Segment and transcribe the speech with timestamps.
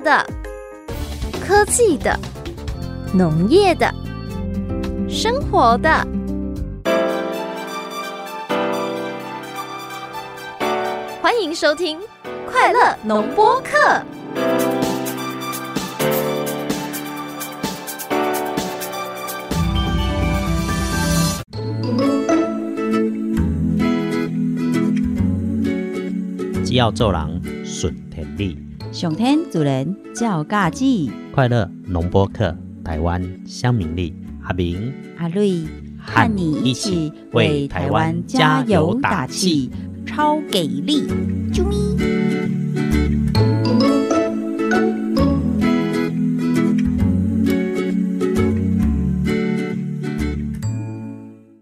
[0.00, 0.26] 的、
[1.40, 2.18] 科技的、
[3.12, 3.92] 农业的、
[5.08, 6.06] 生活的。
[11.22, 11.98] 欢迎收听
[12.50, 13.78] 《快乐农播课》。
[26.64, 27.40] 只要做人，
[29.04, 35.62] 上天主人照家己，快乐农播客，台湾乡民力，阿明阿瑞
[35.98, 39.70] 和你一起为台湾加油打气，
[40.06, 41.06] 超给力！
[41.52, 41.74] 啾咪。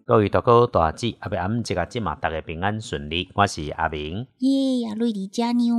[0.05, 4.27] 各位大哥大姐，阿伯阿姆这个节目大家平安顺利，我是阿明。
[4.39, 5.75] 耶，阿瑞的家妞，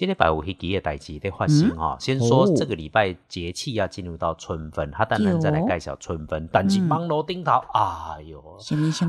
[0.00, 6.48] 这礼拜有迄几个代志在发生哈、先说这个礼拜节气要进入到春分，哈，等咱再来介绍春分。
[6.50, 8.42] 但是网络顶头，哎哟，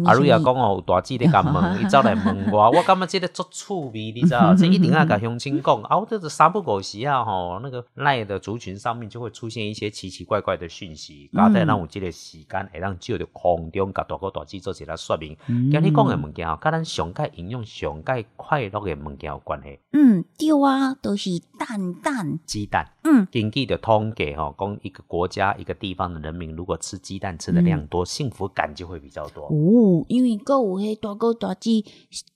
[0.04, 0.38] 阿瑞也？
[0.38, 4.54] 讲哦，有大姐咧甲问， 伊走来问我，我感觉这个足趣味，你知道？
[4.54, 15.38] 这一定要甲乡亲讲，啊，我这是三不五时啊，吼，那个赖的族群上面就会出现一些奇奇怪怪的讯息，搞得咱有这个时间会让借着空中甲大哥大姐做一下说明。
[15.48, 19.80] 今日讲的物件哦，甲咱上界应用上界快乐的物件有关系。
[19.94, 22.40] 嗯，对啊，都是蛋蛋。
[22.46, 29.46] 鸡蛋，嗯，经济的通给哈，供一个国家一个地方的人民，如果吃鸡蛋吃的量多，幸福感就会比较多。
[29.46, 31.84] 哦，因为搁有迄大哥大姐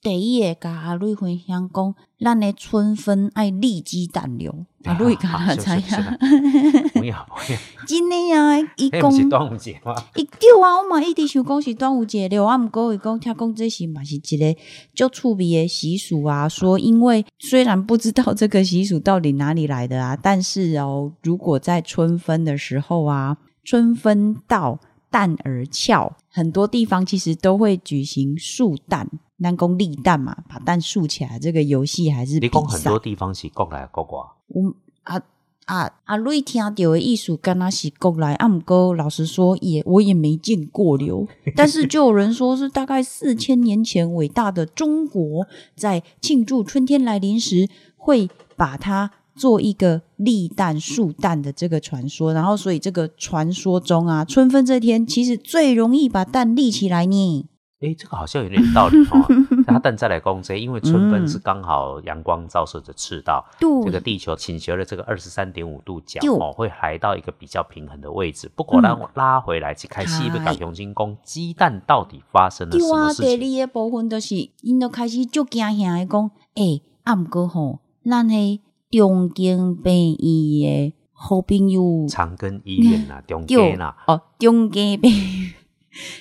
[0.00, 9.28] 第一个甲阿瑞分享讲，咱的春分爱立鸡蛋流，啊瑞甲他知是是影，不要不要， 真的啊， 伊迄不是。
[9.28, 9.94] 端午节吗？
[10.16, 14.56] 伊对啊，我嘛一直想讲是端午节了，啊，毋过伊讲听讲这是嘛是一个
[14.94, 16.48] 足趣味的习俗啊。
[16.48, 29.06] 说因为虽然不知道这个习俗到底哪里来的啊，但是哦，如果在春分的时候啊，春分到蛋儿俏，很多地方其实都会举行树蛋，
[29.38, 32.98] 南宫立蛋嘛，把蛋竖起来，这个游戏还是你讲很多。
[32.98, 35.20] 地方是国来国外，我啊
[35.66, 57.46] 啊啊瑞听到的艺术跟他是过来，啊，毋过老实说也我也没见过流， 但是就有人说是大概四千年前伟大的中国在庆祝春天来临时，会把它做一个立蛋树蛋的这个传说，然后所以这个传说中啊，春分这天其实最容易把蛋立起来呢。
[57.80, 59.26] 诶，这个好像有点道理哦。
[59.68, 63.68] 那但再来讲这，因为春分是刚好阳光照射着赤道，对。
[63.84, 68.50] 这个地球倾斜了这个二十三点五度角哦，会来到一个比较平衡的位置。
[68.56, 70.44] 不过让我拉回来，去开始要嗨。
[70.46, 73.60] 讲雄金宫鸡蛋到底发生了什么事第情？
[73.62, 78.60] 二个部分就是，因都开始就惊吓的讲，诶、啊毋过吼，咱迄
[78.90, 85.54] 中经病院的好朋友，长庚医院啊，中 对间呐，哦，中经病院，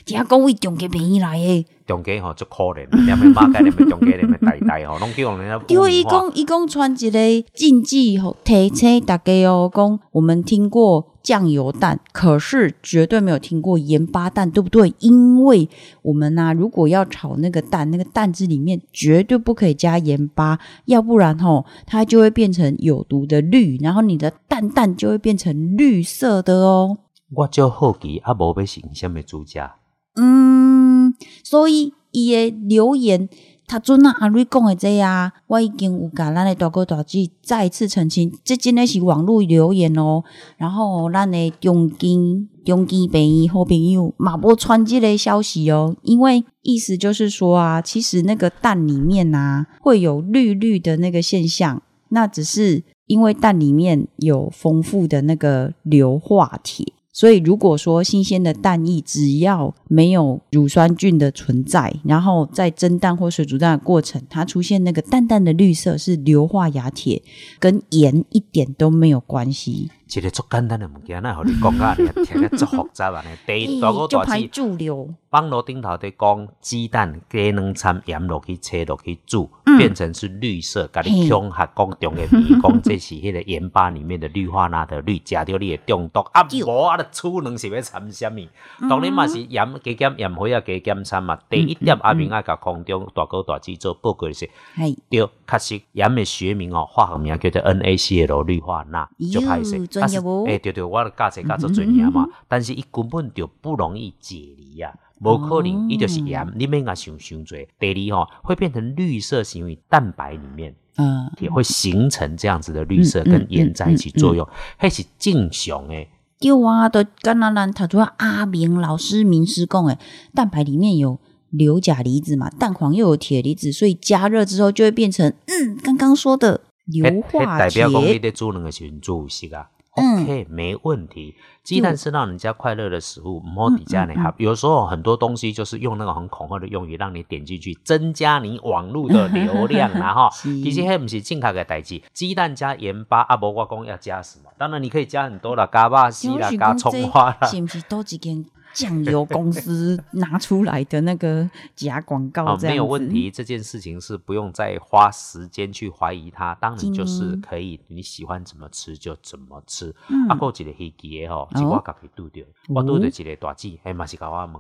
[0.06, 7.20] 听讲为中介便宜来的，中间吼足可怜，连个马街，连个中间，连个呆呆吼，拢叫人家 对，伊污名化讲伊讲传一个
[7.54, 14.94] 禁忌吼，提醒大家哦，讲我们听过酱油蛋，可是绝对没有听过盐巴蛋，对不对？
[15.00, 15.68] 因为
[16.02, 26.98] 我们呐、如果要炒那个蛋，那个蛋汁里面绝对不可以加盐巴，要不然吼，它就会变成有毒的绿，然后你的蛋蛋就会变成绿色的哦。
[27.36, 29.76] 我就好奇，啊，无要成什么主家？
[30.16, 31.14] 嗯，
[31.44, 33.28] 所以伊的留言，
[33.68, 40.24] 他准啊阿瑞讲的这啊，我已经有甲咱的大哥大姐再次澄清，这真的是网络留言哦。
[40.58, 56.94] 然后咱的中间中间朋友好朋友嘛无传这个消息哦，因为意思就是说啊，其实那个蛋里面啊会有绿绿的那个现象，那只是因为蛋里面有丰富的那个硫化铁。
[57.16, 67.22] 所以，如果说新鲜的蛋液只要没有乳酸菌的存在，然后在蒸蛋或水煮蛋的过程，它出现那个淡淡的绿色是硫化亚铁，
[67.58, 69.90] 跟盐一点都没有关系。
[70.08, 73.22] 一个足简单的物件，那互你讲啊，你听个足复杂啊！
[73.26, 82.28] 呢，第一大哥就排大姐注流，网络顶头在讲鸡蛋加两掺盐落去切落去煮，嗯变成是绿色，甲你嘿恐吓讲中的味，
[82.62, 86.20] 讲这是迄个盐巴里面的氯化钠的氯，食到你的中毒。
[86.32, 88.42] 啊，对无啊，你粗能是要掺什么？
[88.82, 91.38] 嗯当然嘛是盐加减盐花啊加减掺嘛。
[91.50, 94.50] 第一点，阿明爱甲空中大哥大姐做报告的是。
[94.76, 100.08] 嘿，对，确实盐的学名哦，化学名叫做 NaCl 氯化钠，就歹势哟。
[100.08, 104.94] 专业哦诶、对对，我的教册教做专业嘛，但是伊根本就不容易解离啊。
[105.22, 107.58] 无可能，伊就是盐，你免甲想想多。
[107.80, 114.46] 第二吼、会变成绿色，是因为蛋白里面嗯，也会形成这样子的绿色跟盐在一起作用，
[114.76, 116.10] 还是正常诶。
[116.38, 119.98] 对啊，都刚刚咱他说阿明老师名师讲诶，
[120.34, 121.18] 蛋白里面有
[121.50, 128.20] 硫钾离子嘛，蛋黄又有铁离子，所以加热之后就会变成嗯，刚刚说的硫化代表讲你铁。
[128.20, 129.70] 在煮两个时候煮熟啊。
[129.96, 131.36] 嗯 OK，没问题。
[131.64, 134.34] 鸡蛋是让人家快乐的食物，唔好底下呢嗯嗯哈。
[134.38, 142.02] 有时候很多东西就是用那个很恐吓的用语，让你点进去，增加你网络的流量然后 是其实迄不是正确的代志。
[142.14, 144.52] 鸡蛋加盐巴，啊无我讲要加什么？
[144.58, 147.48] 当然你可以加很多啦，加巴西啦，加葱花啦。
[147.48, 148.46] 是不是多几间
[148.76, 152.68] 酱油公司拿出来的那个假广告啊，这样子？
[152.68, 156.54] 没有问题，这件事情是不用再花时间去怀疑它。
[156.56, 159.96] 当然就是嗯可以，你喜欢怎么吃就怎么吃。
[160.10, 164.56] 嗯啊，还有一个黑鸡的吼，是我家己拄着，我拄着一个大姐，迄嘛是甲我问，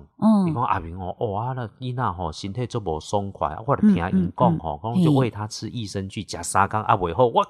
[0.47, 7.45] 伊嗯讲阿明哦，哇，那囡仔吼身体足无爽快，我就听因讲吼，讲就喂他吃益生菌，食三工啊袂好，我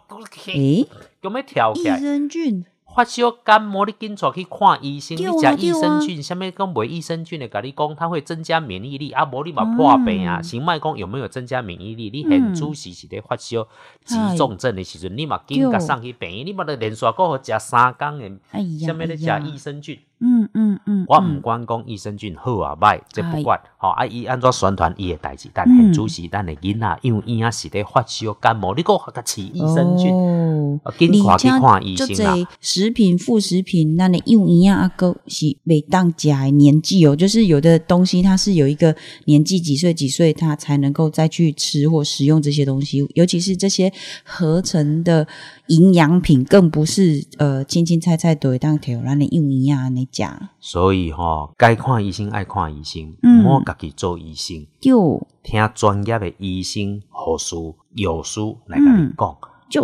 [0.47, 0.87] 诶，
[1.21, 1.99] 有没跳益起来？
[1.99, 2.65] 生菌
[2.95, 5.17] 发烧感冒，你紧出去看医生。
[5.17, 10.41] 你食益生菌，啥物讲袂益生菌的，甲你讲，它会增加免疫力啊，无你嘛破病啊。
[10.41, 12.09] 先莫讲有没有增加免疫力？
[12.09, 13.67] 你嗯现主时是咧发烧、
[14.05, 19.99] 急重症的时阵，你嘛紧甲对送去病院，你嘛咧连续搁好食三工的，哎呀，下面咧食益生菌。
[20.19, 23.59] 嗯嗯嗯，我嗯毋管讲益生菌好啊歹，这不哎管。
[23.85, 30.11] 吼啊，伊安怎宣传伊的代志，但嗯现主席咱的囡仔，因为伊啊是咧发烧感冒，你搁甲饲益生菌。
[30.11, 30.79] 哦。
[30.83, 32.35] 啊紧快去看医生啦。
[32.35, 38.95] 这食品副食品，那你用营养啊，个是每当加的年纪哦，就是有的东西它是有一个
[39.25, 43.93] 年纪几岁几岁，它才能够再去吃或食用这些东西，尤其是这些
[44.23, 45.27] 合成的
[45.67, 53.43] 营养品，更不是呃青青菜菜都会当调，让你用营养你加所以吼、该看医生爱看医生，嗯。
[53.43, 57.55] 莫家己做医生，就听专业的医生、护士、
[57.95, 59.37] 药师来跟你讲。
[59.41, 59.81] 嗯就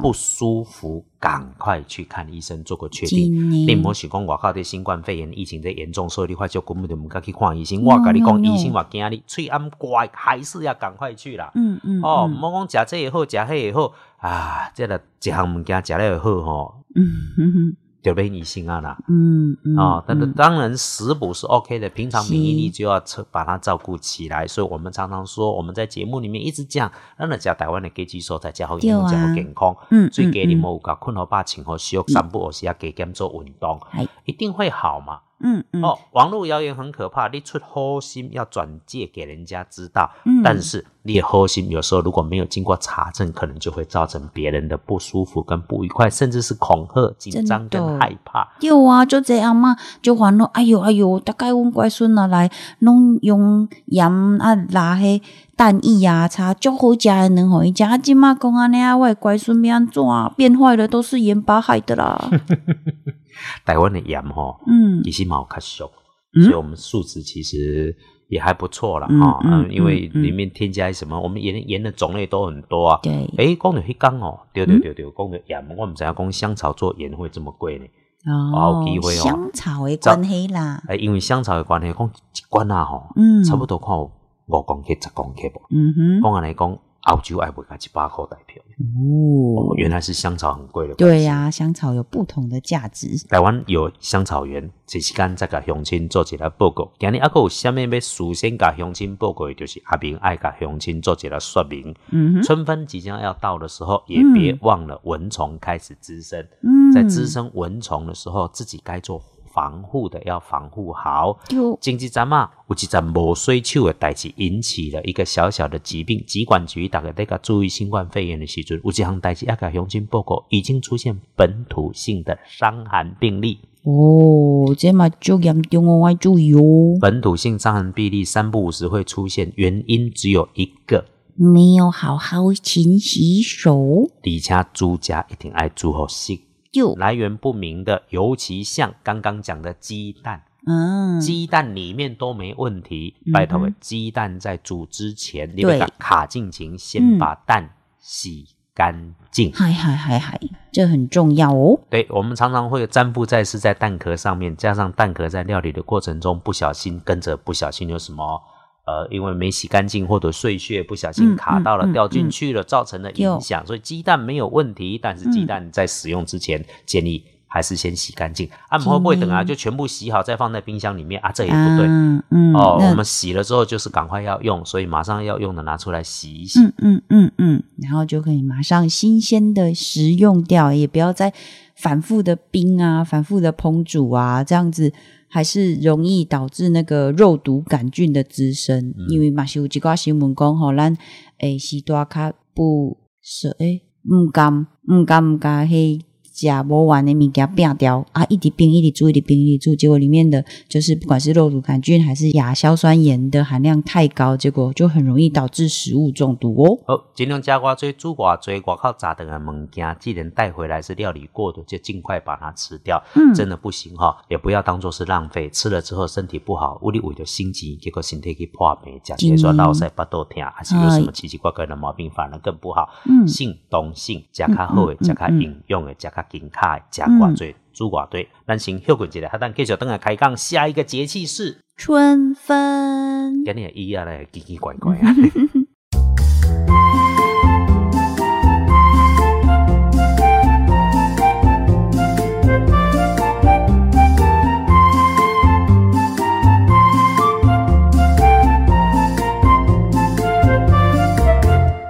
[0.00, 3.50] 不舒服，赶快去看医生做个确定。
[3.50, 7.84] 你唔好想讲外口这新冠肺炎疫情在严重，所以你发烧根本就唔敢去看医生。
[7.84, 11.52] 我跟你讲，No, 医生话惊你喙暗怪，还是要赶快去啦。
[11.54, 17.04] 嗯嗯哦，嗯唔好讲食这也好，食迄也好啊，这个一项物件食了也好吼，嗯
[17.36, 17.76] 嗯
[18.08, 18.96] 就变医生啊啦。
[19.08, 24.46] 嗯嗯啊，但是嗯当然食补是 OK 的，平常免疫力就要测把它照顾起来。
[24.46, 29.76] 所以我们常常说，我们在节目里面一直讲，咱人家台湾的鸡鸡所在家好营养、对啊加好健康。
[29.90, 35.20] 嗯所以给你嗯们有个困好把请和休散步，或是要给他们做运动哎，一定会好嘛。
[35.40, 48.48] 嗯嗯哦，网络谣言很可怕，你出好心要转介给人家知道，嗯但是你的好心有时候如果没有经过查证，可能就会造成别人的不舒服跟不愉快，甚至是恐吓、紧张跟害怕。
[48.60, 50.44] 有啊，就这样嘛，就烦恼。
[50.46, 52.50] 哎呦哎呦，大概阮乖孙啊来，
[52.80, 55.22] 拢用盐啊拉迄
[55.56, 57.84] 蛋液啊，擦足好食的能互伊食。
[57.84, 60.02] 啊，即马讲安尼啊，我的乖孙要安怎
[60.36, 62.30] 变坏了，都是盐巴害的啦。
[63.64, 65.90] 台湾的盐吼，嗯其实蛮较俗，
[66.34, 67.96] 嗯所以我们素质其实
[68.28, 69.40] 也还不错啦嗯哈。
[69.44, 73.00] 嗯嗯，因为嗯嗯里面添加什么，我们盐盐的种类都很多啊。
[73.02, 77.84] 对，诶，讲到迄讲哦，对对对对，讲到盐，我们知影讲香草做盐会这么贵呢。
[78.26, 80.82] 哦有机会哦香草的关系啦。
[80.88, 84.10] 诶，因为香草的关系，讲一罐啊吼，嗯差不多看有
[84.46, 85.62] 五公克、十公克无。
[85.70, 86.78] 嗯哼，讲安来讲，
[87.08, 90.94] 澳洲爱卖甲一百块台票，哦哦，，原来是香草很贵的。
[90.94, 93.08] 对呀、香草有不同的价值。
[93.28, 96.92] 台湾有香草园，这时间再甲乡亲做一个报告。
[96.98, 101.94] 今日还佫有啥物要事先甲乡亲报告的，就是阿明爱甲乡亲做一个说明。
[102.10, 106.46] 嗯哼，春分即将要到的时候，也嗯别忘了蚊虫开始滋生。
[106.62, 109.18] 嗯，在滋生蚊虫的时候，自己该做
[109.52, 111.38] 防护的要防护好。
[111.48, 116.22] 就前一阵啊，有一阵无水手的代志引起了一个小小的疾病。
[116.26, 123.58] 疾管局大概在个注意新冠肺炎的时阵，有一项代志要甲乡亲报告，已经出现本土性的伤寒病例。
[123.84, 126.60] 哦，这嘛就严重哦，我要注意哦。
[127.00, 136.47] 本土性伤寒病例三不五时会出现，原因只有一个，没有好好勤洗手，而且煮家一定爱煮好洗。
[136.70, 143.14] 就来源不明的，尤其像刚刚讲的鸡蛋，嗯，鸡蛋里面都没问题。
[143.32, 149.52] 拜托，鸡蛋在煮之前，你对把卡进前，嗯先把蛋洗干净。
[149.52, 150.38] 嗨嗨嗨嗨，
[150.70, 151.80] 这很重要哦。
[151.88, 158.42] 对，我们常常会粘附在是在蛋壳上面，加上蛋壳在料理的过程中不小心跟着不小心有什么
[158.88, 163.66] 呃，因为没洗干净或者碎屑不小心嗯卡到了、嗯嗯掉进去了，造成了影响。
[163.66, 168.48] 所以鸡蛋没有问题，但是鸡嗯蛋在使用之前建议还是先洗干净？
[168.68, 171.30] 啊，会不会等啊就全部洗好再放在冰箱里面啊？
[171.30, 171.86] 这也不对。
[171.86, 176.60] 嗯嗯哦，我们洗了之后就是赶快要用，所以马上要用的拿出来洗一洗。
[176.60, 181.32] 嗯嗯嗯嗯，然后就可以马上新鲜的食用掉，也不要再
[181.74, 184.92] 反复的冰啊、反复的烹煮啊，这样子
[185.28, 188.94] 还是容易导致那个肉毒杆菌的滋生。
[189.08, 190.96] 因为嘛是有一个新闻讲吼，咱
[191.38, 196.00] 诶时大较不是诶，毋甘毋甘毋甘迄。
[196.38, 206.78] 食无完的物件变掉啊，一直冰一直煮一直冰一直煮，结果里面的就是不管是肉毒杆菌还是亚硝酸盐的含量太高，结果就很容易导致食物中毒哦。
[206.86, 213.02] 好，尽量加偌多煮偌多外口炸的的物件，既然带回来是料理过的，就尽快把它吃掉。
[213.16, 222.88] 嗯真的不行哈，也不要当做是浪费，吃了之后身体不好，屋里为了心急，结果身体去破病，假结说落腮巴肚疼，还是有什么奇奇怪怪的毛病，反而更不好。
[223.06, 228.28] 嗯性动性，食较好的，嗯嗯食较营养的，食较健康的，食偌济，煮偌济。
[228.46, 235.14] 咱先休困一下，咱继续等下开讲下一个节气是，春分，今日伊啊来奇奇怪怪啊。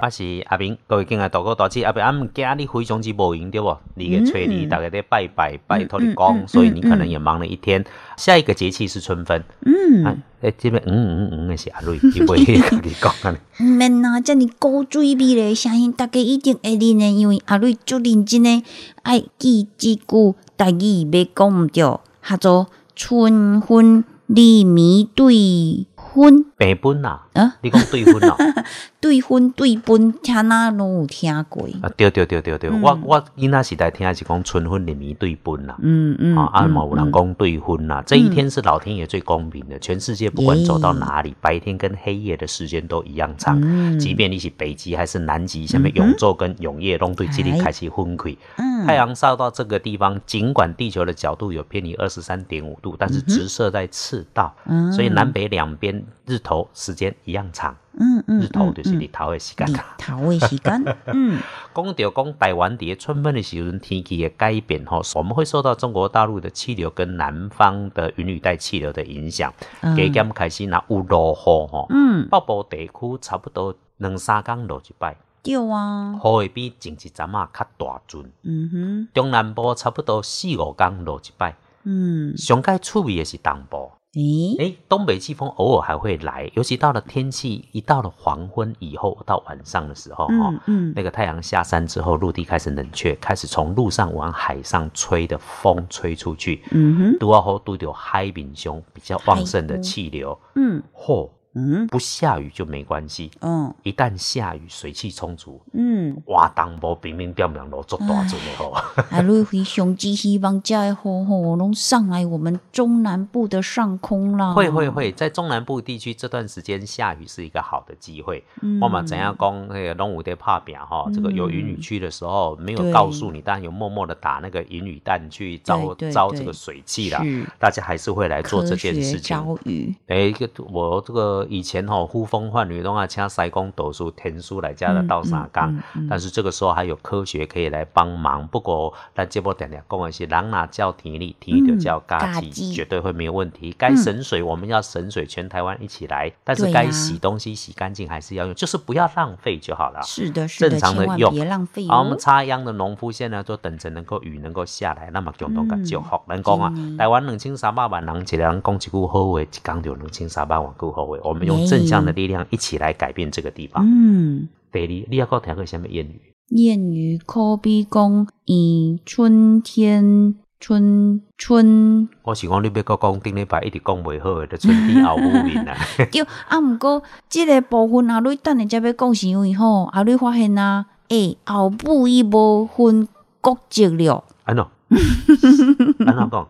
[0.09, 3.77] 我是阿明，各位敬爱大哥大姐，阿明，俺们今日非常之无闲对不？
[3.93, 7.85] 你个催你，大家在拜拜，拜托你讲，所以你可能也忙了一天。
[8.17, 13.37] 下一个节气是春分，嗯，啊，诶，这边嗯嗯嗯的是阿瑞，伊会 跟你讲啊。
[13.59, 18.63] 毋免啊，遮尔高水味咧，相信大家一定会认的，因为阿瑞足认真诶
[19.03, 26.45] 爱记即句台语，要讲毋着，叫做春分利米对分？
[26.57, 28.35] 平分呐，啊，你讲对分啊。
[29.01, 35.73] 对婚对分，听哪拢有听过，啊，对对对对对，我我囡仔时代听的是讲春分、年对分呐。
[35.81, 43.97] 嗯嗯，啊，啊嘛有人讲对分呐，这一天是老天爷最公平的，全世界不管走到哪里，白天跟黑夜的时间都一样长，嗯。
[43.97, 48.35] 即便你是北极还是南极，下面永昼跟永夜拢对这里开始分开。
[48.57, 48.85] 嗯。
[48.85, 54.91] 太阳照到这个地方，尽管地球的角度有偏离二十三点五度，但是直射在赤道，嗯。
[54.91, 57.75] 所以南北两边日头时间一样长。
[58.01, 59.75] 嗯嗯，日头就是日头的时间日。
[59.97, 61.39] 头的时间，嗯
[61.75, 69.53] 讲到讲台湾伫春分的时候，天气的改变吼，我们会受到中国大陆的气流跟南方的云雨带气流的影响。
[69.81, 78.31] 嗯加减开始那有落雨吼，嗯，北部地区差不多两三天落一摆，对啊，雨会比前一阵啊较大阵。
[78.43, 83.91] 嗯哼，中南部差不多四五天落一摆，嗯，上介趣味的是东部。
[84.15, 90.93] 诶，诶，东北季风偶尔还会来，尤其到了天气一到了黄昏以后到晚上的时候，哈、嗯嗯。
[90.95, 100.81] 那个太阳下山之后，陆地开始冷却，开始从陆上往海上吹的风吹出去，嗯哼，都要后都有海滨胸比较旺盛的气流，嗯。
[100.91, 108.71] 嚯、嗯不下雨就没关系，嗯一旦下雨，水汽充足，嗯，哇，当波冰冰表面落做大阵的吼。
[109.11, 114.53] 啊瑞非常之希望遮的雨吼拢上来我们中南部的上空啦。
[114.53, 118.43] 会会会，在中南部地区这段时间下雨是一个好的机会。
[118.61, 127.23] 嗯我们怎样讲那个龙武的怕表哈，这个有云雨区的时候没有告诉你，当然有默默的打那个云雨弹去招招这个水汽啦。
[127.23, 129.35] 是大家还是会来做这件科学事情。
[129.35, 138.47] 招雨，哎，一个我这个以前哈、呼风唤雨，都要请塞工斗书天书来家的到啥岗，嗯嗯嗯但是这个时候还有科学可以来帮忙。
[138.47, 143.75] 不过咱这波点点讲的是，人哪叫体力，体力就叫嘎叽，嘎叽绝对会没有问题。
[143.77, 146.31] 该省水我们要省水，全台湾一起来。
[146.43, 150.01] 但是该洗东西洗干净还是要用，就是不要浪费就好了。
[150.03, 152.17] 是的，是的，正常的用别浪费好，我们哦。
[152.19, 156.21] 插秧的农夫现在就等着能够雨能够下来，那么共同嗯个祝福。
[156.27, 161.17] 人讲啊台湾两千三百万人，一个人讲一句好话，一讲就两千三百万句好话。
[161.29, 163.85] 我们用正向的力量一起来改变这个地方。
[163.85, 166.21] 嗯，第二，你要讲听过什么谚语？
[166.49, 175.77] 谚语可比讲，以春天春春我是讲你要讲讲顶礼拜一直讲袂好的，就春天后母面啊。
[176.11, 183.07] 对，啊，毋过即个部分啊，你等下才要讲，是因为吼，啊，你发现啊，诶、后母伊无分
[183.39, 184.23] 国籍了。
[184.45, 184.65] 安怎？
[186.07, 186.47] 安怎讲？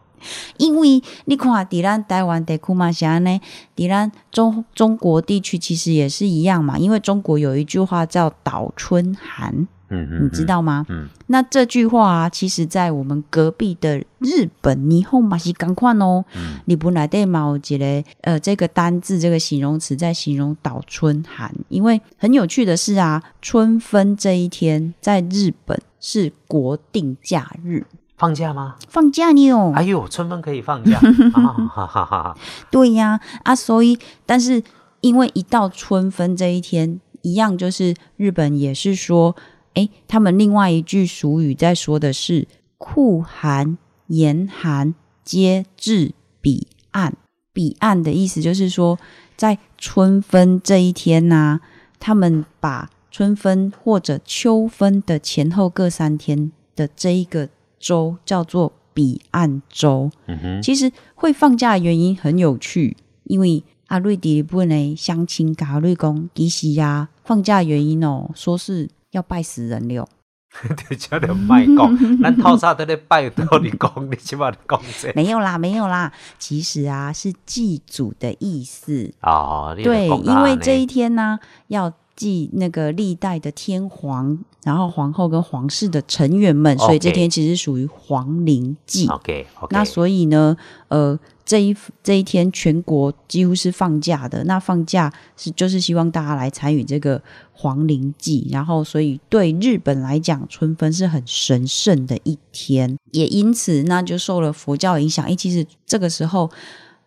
[0.57, 3.39] 因为你看，伫咱台湾地区嘛是安尼，
[3.75, 6.77] 伫咱中中国地区其实也是一样嘛。
[6.77, 10.85] 因为中国有一句话叫“倒春寒嗯嗯，你知道吗？
[10.89, 16.23] 嗯，那这句话啊，其实在我们隔壁的日本，你后嘛是赶快哦。
[16.35, 27.83] 嗯你本来对嘛，我觉得呃，这个单字这个形容词在形容倒春寒，因为很有趣的是啊，春分这一天在日本是国定假日，
[28.19, 28.75] 放假吗？
[28.89, 29.73] 放假呢哦。
[29.75, 30.99] 哎呦，春分可以放假
[31.33, 31.41] 啊！
[31.73, 32.37] 哈哈哈！
[32.69, 34.61] 对呀，啊，所以但是
[34.99, 39.35] 因为一到春分这一天，一样就是日本也是说，
[39.75, 42.45] 诶，他们另外一句俗语在说的是
[42.77, 46.11] 酷寒严寒皆至
[46.41, 47.15] 彼岸。
[47.53, 48.99] 彼岸的意思就是说，
[49.37, 51.61] 在春分这一天呐、
[51.99, 57.49] 他们把春分或者秋分的前后各三天的这一个
[57.79, 60.11] 周叫做彼岸州。
[60.27, 70.07] 嗯哼，其实会放假的原因很有趣，因为阿瑞迪日本的相亲跟阿瑞讲，其实呀，放假的原因哦，说是要拜死人了。
[70.89, 79.13] 对，叫你卖讲， 咱咧拜托你讲，你起码讲这没有啦，没有啦，其实啊是祭祖的意思。
[79.21, 89.07] 哦，对，因为这一天呢、要祭那个历代的天皇，然后皇后跟皇室的成员们，所以这天其实属于皇陵祭。
[89.07, 90.57] OK 那所以呢，
[90.89, 91.73] 呃，这一
[92.03, 94.43] 这一天全国几乎是放假的。
[94.43, 97.21] 那放假是就是希望大家来参与这个
[97.53, 105.25] 皇陵祭，然后所以对日本来讲，春分是很神圣的一天，也因此那就受了佛教影响。
[105.25, 106.51] 诶，其实这个时候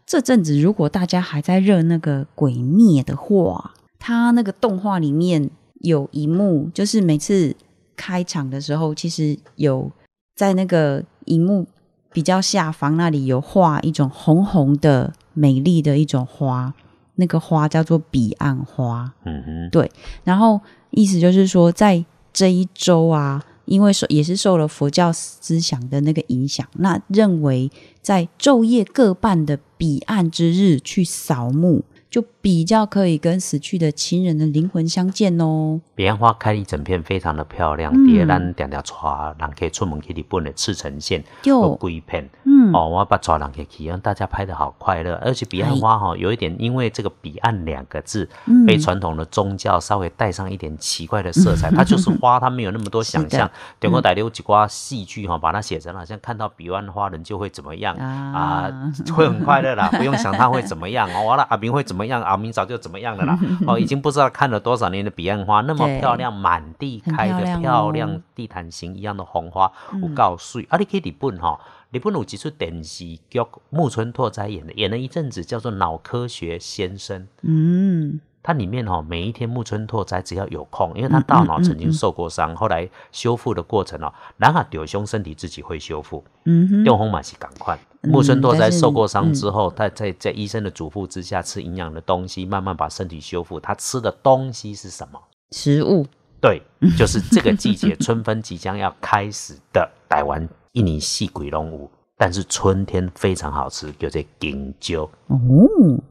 [0.06, 7.54] 这阵子，如果大家还在热那个《鬼灭》的话，它那个动画里面有一幕，就是每次
[7.94, 9.88] 开场的时候，其实有
[10.34, 11.64] 在那个荧幕
[12.12, 16.74] 比较下方那里有画一种红红的、美丽的一种花，
[17.14, 19.14] 那个花叫做彼岸花。
[19.24, 19.88] 嗯哼，
[20.24, 35.80] 然后意思就是说，在这一周啊，因为受也是受了佛教思想的那个影响，那认为在昼夜各半的彼岸之日去扫墓，就比较可以跟死去的亲人的灵魂相见哦。
[35.94, 37.90] 彼岸花开一整片，非常的漂亮。
[37.90, 42.28] 嗯第二，咱常常带人可以出门去日本的赤城县有就几片。
[42.44, 45.14] 嗯，哦，我把带人可以去，让大家拍的好快乐。
[45.24, 53.50] 而且彼岸花哈、有一点，因为这个“彼岸”两个字嗯被传统的宗教稍微带上一点奇怪的色彩， 它就是花，它没有那么多想象。
[53.80, 61.24] 中国大陆几挂戏剧哈，把它写成好像看到彼岸花人就会怎么样啊啊，会很快乐啦， 不用想他会怎么样哦。
[61.24, 62.22] 完了，阿明会怎么样？
[62.22, 63.38] 阿明早就怎么样了啦。
[63.66, 69.70] 哦，已经不知道看了多少年的彼岸花，那么漂亮，满地开的漂亮地毯型一样的红花，
[70.02, 70.66] 我告诉你。
[70.70, 71.60] 啊，你去日本哈、
[71.90, 77.22] 日本有几出电视剧，木村拓哉演的，演了一阵子，叫做《脑科学先生》。
[77.42, 87.76] 嗯，它里面哈、每一天木村拓哉只要有空，因为他大脑曾经受过伤，后来修复的过程哦，然后丢胸身体自己会修复，嗯哼，用红马是赶快。
[87.76, 93.60] 嗯木村拓哉受过伤之后，他在在医生的嘱咐之下吃营养的东西，慢慢把身体修复。
[93.60, 95.20] 他吃的东西是什么？
[95.52, 96.04] 食物
[96.40, 96.60] 对，
[96.98, 101.88] 就是这个季节春分即将要开始的台湾印尼细鬼龙舞，
[102.24, 105.02] 但是春天非常好吃，叫做金蕉。
[105.26, 105.40] 哦，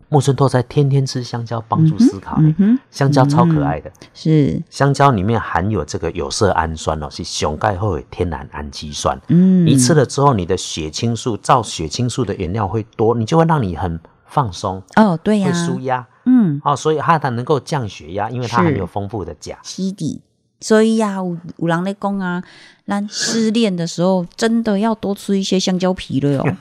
[0.09, 2.37] 木村拓哉天天吃香蕉，帮助思考、
[2.89, 9.17] 香蕉超可爱的，是，香蕉里面含有这个有色氨酸哦，是熊钙后的天然氨基酸。
[9.29, 16.05] 嗯，你吃了之后，你的血清素造血清素的原料会多，你就会让你很放松，哦，对呀、会舒压。
[16.25, 19.57] 嗯，哦，所以它它能够降血压，因为它含有丰富的钾。
[19.63, 20.21] 是的。
[20.61, 22.41] 所以呀、有有人在讲啊，
[22.87, 26.57] 咱失恋的时候真的要多吃一些香蕉皮了哟，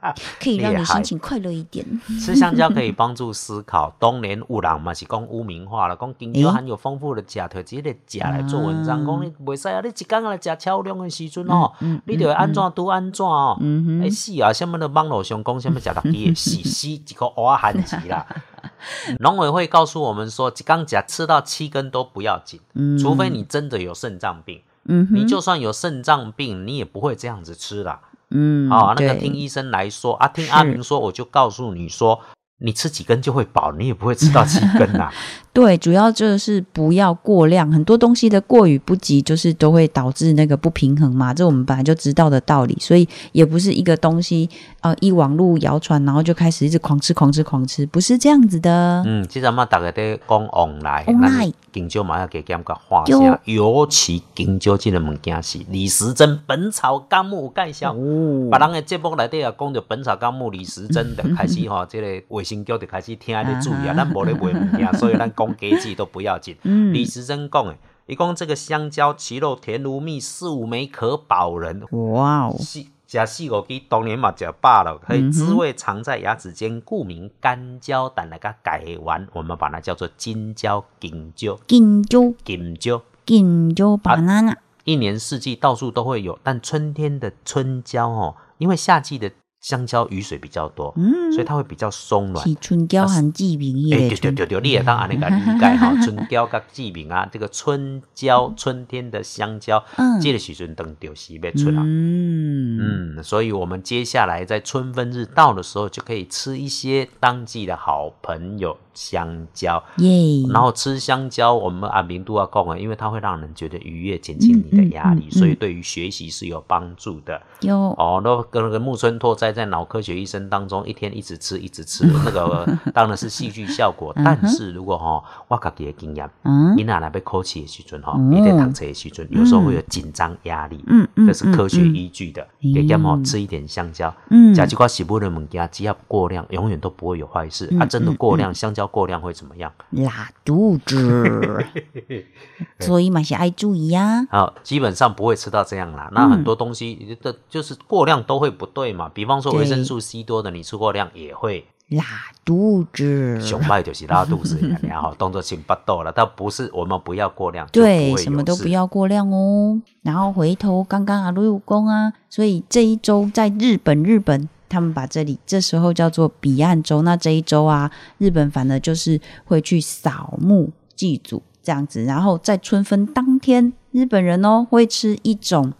[0.40, 1.84] 可以让你心情快乐一点。
[2.20, 3.94] 吃香蕉可以帮助思考。
[3.98, 13.56] 当年有人嘛是讲污名化了，讲香蕉诶含有丰富的钾，摕这个钾来做文章，啊讲你袂使啊，你一工来食超量的时阵哦，嗯你就会安怎都安怎哦。
[13.60, 14.52] 嗯哼会死啊！
[14.52, 18.26] 什么的网络上讲什么食六支会死，死一个蚵仔含钱啦。
[19.20, 22.60] 农委会告诉我们说，一缸甲吃到七根都不要紧，
[22.98, 24.62] 除非你真的有肾脏病。
[24.84, 28.00] 嗯，你就算有肾脏病，你也不会这样子吃啦。
[28.30, 32.20] 嗯，啊、那个听医生来说啊，听阿明说，我就告诉你说，
[32.60, 35.10] 你吃几根就会饱，你也不会吃到几根呐、
[35.58, 44.48] 对，主要就是不要过量，很多东西的过与不及，就是都会导致那个不平衡嘛，这我们本来就知道的道理，所以也不是一个东西
[44.82, 49.02] 呃一网络谣传，然后就开始一直狂吃狂吃狂吃，不是这样子的。
[49.04, 57.92] 嗯，即阵嘛，大家在讲往来，往来咱金蕉嘛要给减个画对下，尤其金蕉这个物件是李时珍《本草纲目》有介绍。
[57.92, 66.56] 哦别人的节目内底啊，讲着《本草纲目》，李时珍就开始 吼，这个卫生局就开始听咧注意啊，咱无咧卖物件，所以咱讲假字都不要紧。
[66.64, 71.82] 嗯李时珍讲的，一共这个香蕉其肉甜如蜜，四五枚可饱人。
[71.90, 78.08] 哇哦，四加四五支当年嘛吃饱了，可以滋味藏在牙齿间，故名干蕉。
[78.08, 83.02] 但那个改完，我们把它叫做金蕉、金蕉、金蕉、金蕉。
[83.24, 89.30] 金蕉 banana，一年四季到处都会有，但春天的春蕉哦，因为夏季的
[89.68, 92.42] 香蕉雨水比较多，嗯，所以它会比较松软。
[92.48, 101.82] 是春娇和志明哎，耶对对对对，你也当然那个理解哈，春蕉跟志明啊， 这个春蕉，春天的香蕉，嗯这个时阵等就是要出来。
[101.84, 109.84] 嗯，嗯，所以我们接下来在春分日到的时候，就可以吃一些当季的好朋友香蕉。
[109.98, 117.42] 耶，然后吃香蕉，我们阿明都要讲啊，因为它会让人觉得愉悦，减轻你的压力，所以对于学习是有帮助的。
[117.60, 124.14] 有哦，那跟那个木村拓哉在脑科学医生当中，一天一直吃一直吃，那个当然是戏剧效果。
[124.24, 132.40] 但是如果哈、我自己的经验，嗯你拿来被考试的时阵哈，嗯你在读册的时阵，有时候会有紧张压力，嗯嗯这是科学依据的。
[132.62, 137.66] 嗯给点哦，吃一点香蕉，嗯加几块食物的物件，只要不过量，永远都不会有坏事。
[137.80, 139.72] 啊，真的过量，香蕉过量会怎么样？
[139.90, 141.64] 拉肚子，
[142.78, 144.26] 所以嘛是爱注意啊。
[144.30, 146.10] 好，基本上不会吃到这样啦。
[146.12, 149.10] 那很多东西的，就是过量都会不对嘛。
[149.14, 152.04] 比方说维生素 C 多的，你吃过量也会拉
[152.44, 156.12] 肚子，熊拜就是拉肚子，然 后动作性不豆了。
[156.14, 159.80] 但不是我们不要过量，对，什么都不要过量哦。
[160.02, 167.02] 然后回头刚刚啊，陆有功啊，所以这一周在日本，日本他们把这里这时候叫做彼岸周。
[167.02, 172.04] 那这一周啊，日本反而就是会去扫墓祭祖这样子。
[172.04, 175.72] 然后在春分当天，日本人哦会吃一种。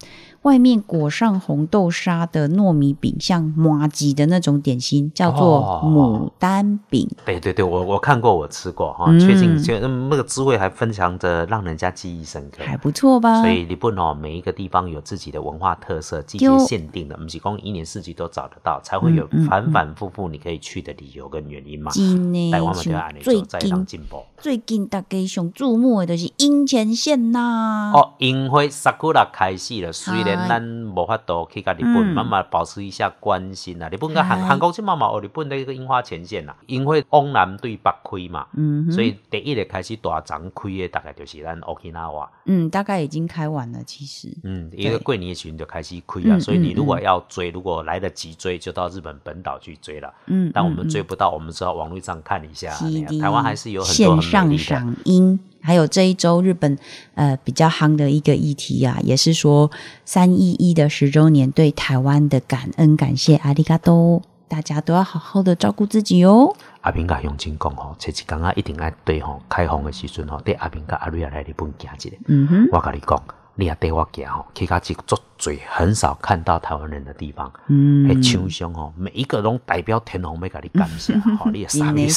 [0.43, 7.09] 外面裹上红豆沙的糯米饼，像麻吉的那种点心，叫做哦牡丹饼。
[7.25, 12.63] 对对对，我我看过，我吃过哈，嗯确定确嗯那个滋味还分享着让人家记忆深刻。
[12.65, 13.41] 还不错吧？
[13.43, 21.91] 所以日本哦，每一个地方有自己的文化特色，季节限定的，不是讲一年四季都找得到，才会有反反复复你可以去的理由跟原因嘛。
[21.91, 24.23] 真的台湾嘛就要按你最近进步。
[24.41, 27.91] 最近大家上注目的就是樱前线呐。
[27.93, 30.63] 哦，樱花 sakura 开始了，虽然咱
[30.95, 33.89] 无法度去甲日本嗯慢慢保持一下关心啊。
[33.89, 42.29] 日本跟韩嗨韩国这妈妈哦，日本的一个樱花前线啦，因为往南对北开嘛，嗯，所以第一个开始大张开的大概就是咱 Okinawa。
[42.47, 44.29] 嗯，大概已经开完了，其实。
[44.45, 50.13] 嗯，一个过年的时候就开始开啊，嗯所以你如果嗯要追，如果来得及追，就到日本本岛去追了。
[50.27, 52.75] 嗯，但我们嗯追不到，我们只好网络上看一下。
[53.21, 55.39] 台湾还是有很多很美上丽的。
[55.61, 56.79] 还有这一周日本
[57.15, 59.71] 呃比较夯的一个议题啊，也是说
[60.05, 66.55] 三一一的十周年对台湾的感恩感谢，阿里嘎多，大家都要好好的照顾自己哦。
[66.83, 72.17] 阿平甲乡亲讲吼，这一天啊一定要对吼开放的时阵吼，对阿平甲阿瑞亚来日本行一个。
[72.29, 73.23] 嗯哼，我跟你讲，
[73.57, 82.09] 你也带我行吼，去到一个足最很少看到台湾人的地方，嗯，迄枪上吼，每一个拢代表天皇要甲你感谢， 吼，你也傻逼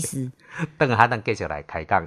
[0.00, 0.30] 死，
[0.78, 2.04] 等下咱继续来开讲。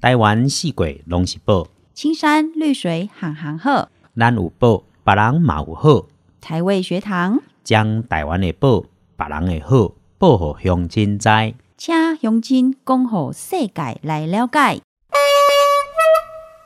[0.00, 6.04] 台湾四季拢是宝，青山绿水行行鹤，咱有宝，别人嘛有好，
[6.42, 8.84] 台味学堂，将台湾的宝，
[9.16, 11.28] 别人的好，报互乡亲知。
[11.86, 14.80] 请乡亲讲互世界来了解。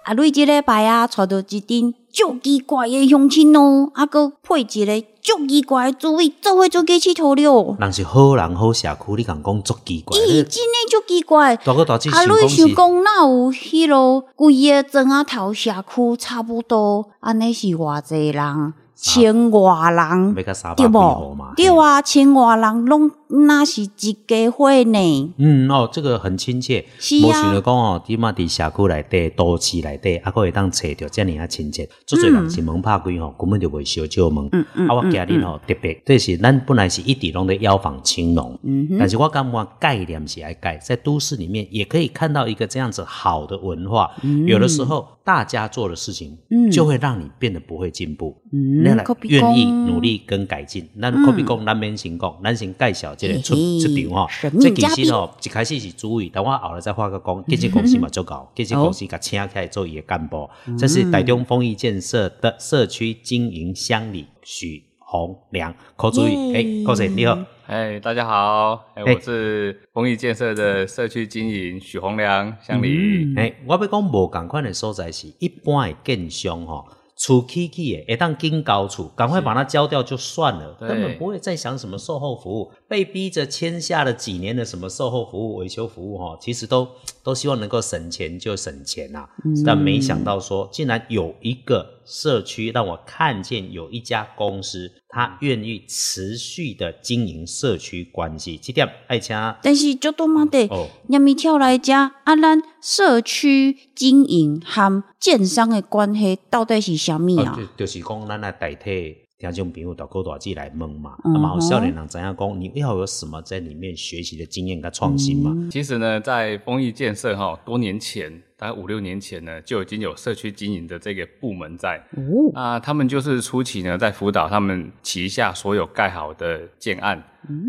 [0.05, 7.77] 啊，瑞即礼拜啊，带到一阵足奇怪的乡亲哦，啊，搁配一个足奇怪的滋味，做伙做鸡佚佗了。
[7.81, 10.17] 人是好人好社区，你共讲足奇怪。
[10.17, 11.57] 咦，真诶足奇怪！
[11.57, 20.35] 啊，想讲你想，讲哪有迄落规个庄仔头社区差不多，安尼是偌济人，千外人。
[20.77, 21.53] 对无嘛？？
[21.57, 25.35] 对啊，千外人拢那是一家伙呢。
[25.37, 26.85] 嗯哦，这个很亲切。
[26.99, 31.89] 是无想啊着讲哦，起码伫社区内底、都市内底，啊，可会当找着遮尔啊亲切。
[32.05, 34.49] 做侪人是门拍开吼，根本就袂烧借门。
[34.53, 44.11] 嗯嗯啊，我今日吼特别，这是咱本来是一直拢在邀访青龙，嗯但是我感觉概念是爱改，在都市里面也可以看到一个这样子好的文化。
[44.47, 48.35] 有的时候大家做的事情，嗯就会让你变得不会进步。
[48.51, 50.89] 嗯那来愿意努力跟改进。
[50.99, 54.51] 咱可比讲，咱免先讲，咱先介绍这个出出场吼神。
[54.55, 60.49] 秘这其实吼，一开始是主委，但我后来再发个工，建设公司嘛做搞， 建设公司甲请起来做伊的干部。
[60.79, 76.87] 这是台中丰益建设的社区经营乡里许洪良，口注意，哎，口水你好，哎，大家好，哎，我是弘益建设的社区经营许洪良，向里，哎，我要讲无共款的所在是一般的建商吼。
[77.17, 82.71] 厝起起的，一旦经高处，赶快把它交掉就算了，根本不会再想什么售后服务。
[82.89, 86.89] 被逼着签下了几年的什么售后服务、维修服务，哈，其实都
[87.23, 89.29] 都希望能够省钱就省钱呐。
[89.65, 98.57] 但没想到说，竟然有一个社区让我看见有一家公司，他愿意持续的经营社区关系。
[98.57, 100.67] 这点爱掐，但是就多嘛的，
[101.09, 107.59] 你咪跳来家，啊，咱社区经营和建商的关系到底是什么啊？
[107.77, 109.28] 就是讲咱来代替。
[109.39, 112.61] 听众朋友到高大记来问嘛，那么少年人怎样讲？
[112.61, 115.55] 你要有什么在里面学习的经验跟创新嘛？
[115.71, 122.05] 其实呢，在丰益建设哈，多年前，大概五六年前呢，就已经有社区经营的这个部门在。
[122.17, 127.23] 哦，啊，他们就是初期呢，在辅导他们旗下所有盖好的建案，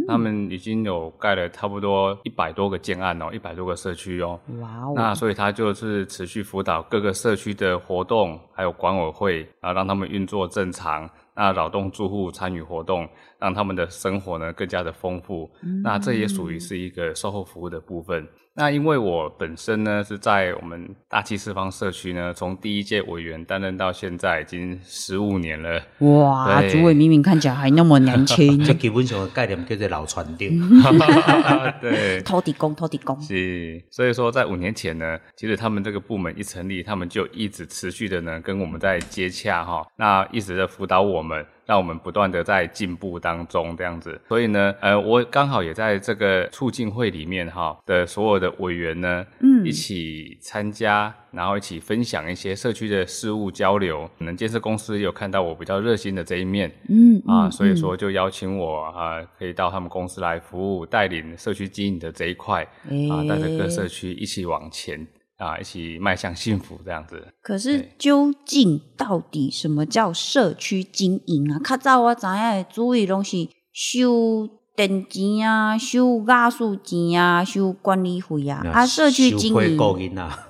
[0.08, 4.40] 他们已经有盖了差不多一百多个建案哦，一百多个社区哦。
[4.60, 4.94] 哇哦！
[4.96, 11.08] 那所以他就是持续辅导各个社区的活动，还有管委会啊，让他们运作正常。
[11.40, 13.08] 那扰动住户参与活动，
[13.40, 15.50] 让他们的生活呢更加的丰富。
[15.84, 18.28] 那这也属于是一个售后服务的部分。
[18.56, 25.82] 那因为我本身呢是在我们大气四方社区呢，从第一届委员担任到现在已经十五年了。
[26.00, 28.60] 哇，主委明明看起来还那么年轻。
[28.66, 30.82] 这基本上的概念叫做老传承。
[31.80, 33.18] 对， 拖地工，拖地工。
[33.22, 41.46] 是，所以说在五年前呢，其实他们这个部门一成立，他们就一直持续的呢跟我们在接洽哈，那一直在辅导我们。
[41.70, 54.10] 让我们不断的在进步当中，这样子，所以呢，呃，我刚好也在这个促进会里面哈的所有的委员呢，嗯，一起参加，然后一起分享一些社区的事务交流。
[54.18, 62.64] 可能建设公司有看到我比较热心的这一面，嗯啊，所以说就邀请我啊，可以到他们公司来服务，带领社区经营的这一块，
[63.12, 65.06] 啊，带着各社区一起往前。
[65.40, 67.28] 啊，一起迈向幸福这样子。
[67.42, 71.60] 可是究竟到底什么叫社区经营啊？
[71.64, 78.62] 较早我知影主意拢是收电钱啊，收瓦数钱啊，收管理费啊。
[78.74, 79.78] 啊，社区经营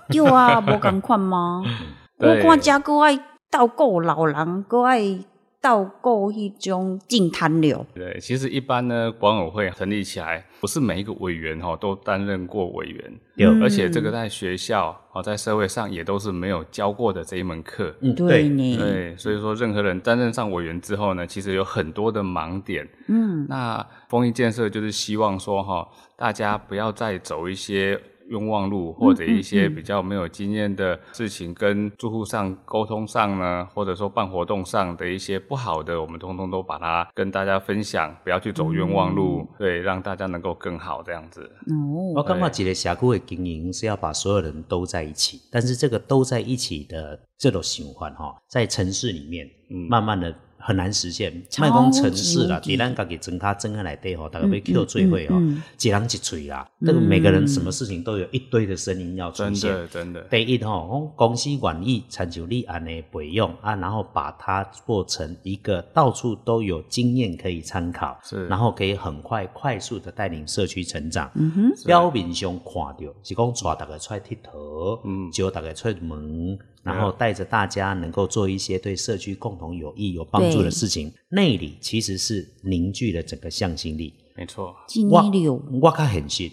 [0.09, 1.63] 有啊，无共款吗？
[2.17, 3.15] 我看家个爱
[3.51, 5.19] 照顾老人，个爱。
[5.61, 7.85] 倒购一种净滩流。
[7.93, 17.93] 对，其实一般呢，管委会成立起来，不是每一个委员哈都担任过委员，有，而且这个在学校啊，在社会上也都是没有教过的这一门课。
[18.01, 22.87] 嗯，对，对，所以说任何人担任上委员之后呢，其实有很多的盲点。
[23.07, 27.99] 嗯，那丰益建设就是希望说哈，大家不要再走一些。
[28.29, 41.41] 冤枉路或者一些比较没有经验的事情，跟住户上沟通上呢，或者说办活动上的一些不好的，我们通通都把它跟大家分享，不要去走冤枉路，对，让大家能够更好这样子。
[41.41, 49.47] 哦，我刚刚记得峡谷的经营是要把所有人都在一起，但是这个都在一起的这种循环哈，在城市里面，
[49.89, 50.33] 慢慢的。
[50.69, 55.35] 很难实现，卖讲城市啦，比咱家己增卡增下来对吼，大家被 Q 最会吼，
[55.81, 60.21] 一人一嘴啦，这个每个人什么事情都有一堆的声音要出现，真的真的。
[60.29, 71.31] 第一吼，公司愿意参照立案的备用啊，然后把它做成一个到处都有经验可以参考，是，然后可以很快快速的带领社区成长。
[71.33, 76.59] 嗯哼，表面上看到是讲带大家出来剃头，嗯，叫大家出门。
[76.83, 84.13] 然后带着大家能够做一些对社区共同有益、有帮助的事情，内里其实是凝聚了整个向心力。
[84.35, 84.75] 没错，
[85.09, 86.51] 我我看很信。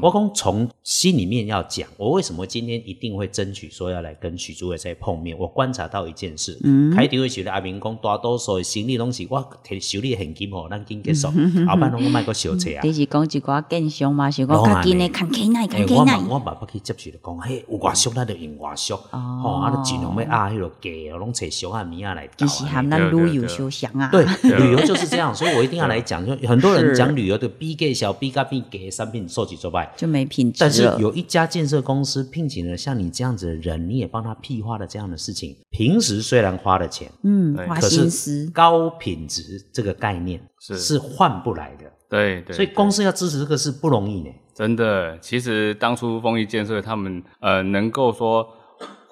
[0.00, 5.36] 我讲从心里面要讲，我为什么今天一定会争取说要来跟许主委再碰面？
[5.38, 6.58] 我观察到一件事，
[6.94, 9.48] 开庭会觉得阿明讲大多数的行李东西，我
[9.80, 11.28] 修理很紧哦，咱紧结束，
[11.68, 12.80] 后半拢我买个小车啊。
[12.82, 14.30] 你是讲一寡建商嘛？
[14.30, 16.18] 是讲较紧的看起来，看起来。
[16.28, 22.32] 我我爸爸去接受的讲，嘿，有外俗，咱就用外俗，吼，啊，就尽量要压迄个价，拢找小汉米啊来搞。
[22.38, 24.08] 其实含咱旅游休闲啊。
[24.10, 24.24] 对，
[24.58, 26.24] 旅游就是这样，所以我一定要来讲。
[26.26, 30.58] 就 很多人讲旅游的 B 价小，B 加 B 给商品收集做败，就没品质。
[30.60, 35.56] 但是有一家建设公司聘请了像你这样子的人，你也帮他屁话了这样的事情。
[35.70, 41.84] 平时虽然花了钱，嗯，花心思，高品质这个概念是是换不来的。
[42.08, 44.30] 对对，所以公司要支持这个是不容易的。
[44.54, 48.48] 真的，其实当初丰益建设他们呃能够说。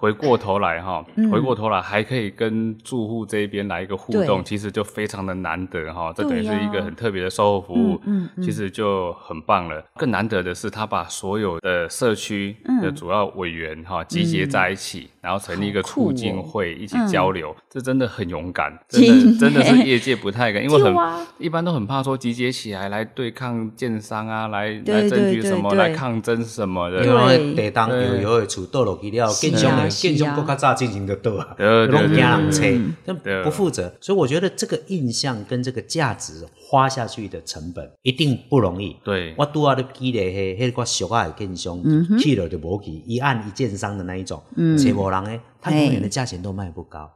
[0.01, 6.13] 回过头来哈，回过头来还可以跟住户这边来一个互动，其实就非常的难得哈。
[6.15, 9.85] 这等于是一个很特别的售后服务，嗯其实就很棒了。
[9.97, 15.11] 更难得的是，他把所有的社区的主要委员哈集结在一起。
[15.21, 20.95] 然后成立一个促进会，一起交流，这真的很勇敢，真的真的是业界不太敢，因为很
[21.39, 27.05] 一般都很怕说集结起来来对抗建商啊，来来争取什么，来抗争什么的。
[27.05, 31.57] 因为地当有有的厝倒落去了，建商的建商更加早进行的倒啊，
[31.91, 33.93] 弄惊人车，不负责。
[34.01, 38.97] 所以我觉得这个印象跟这个价值花下去的成本一定不容易。
[39.05, 41.81] 对，我拄啊咧记咧，迄迄个俗啊建商
[42.19, 44.43] 去了就无去，一按一建商的那一种，
[44.77, 47.11] 找无人诶，它永远的价钱都卖不高，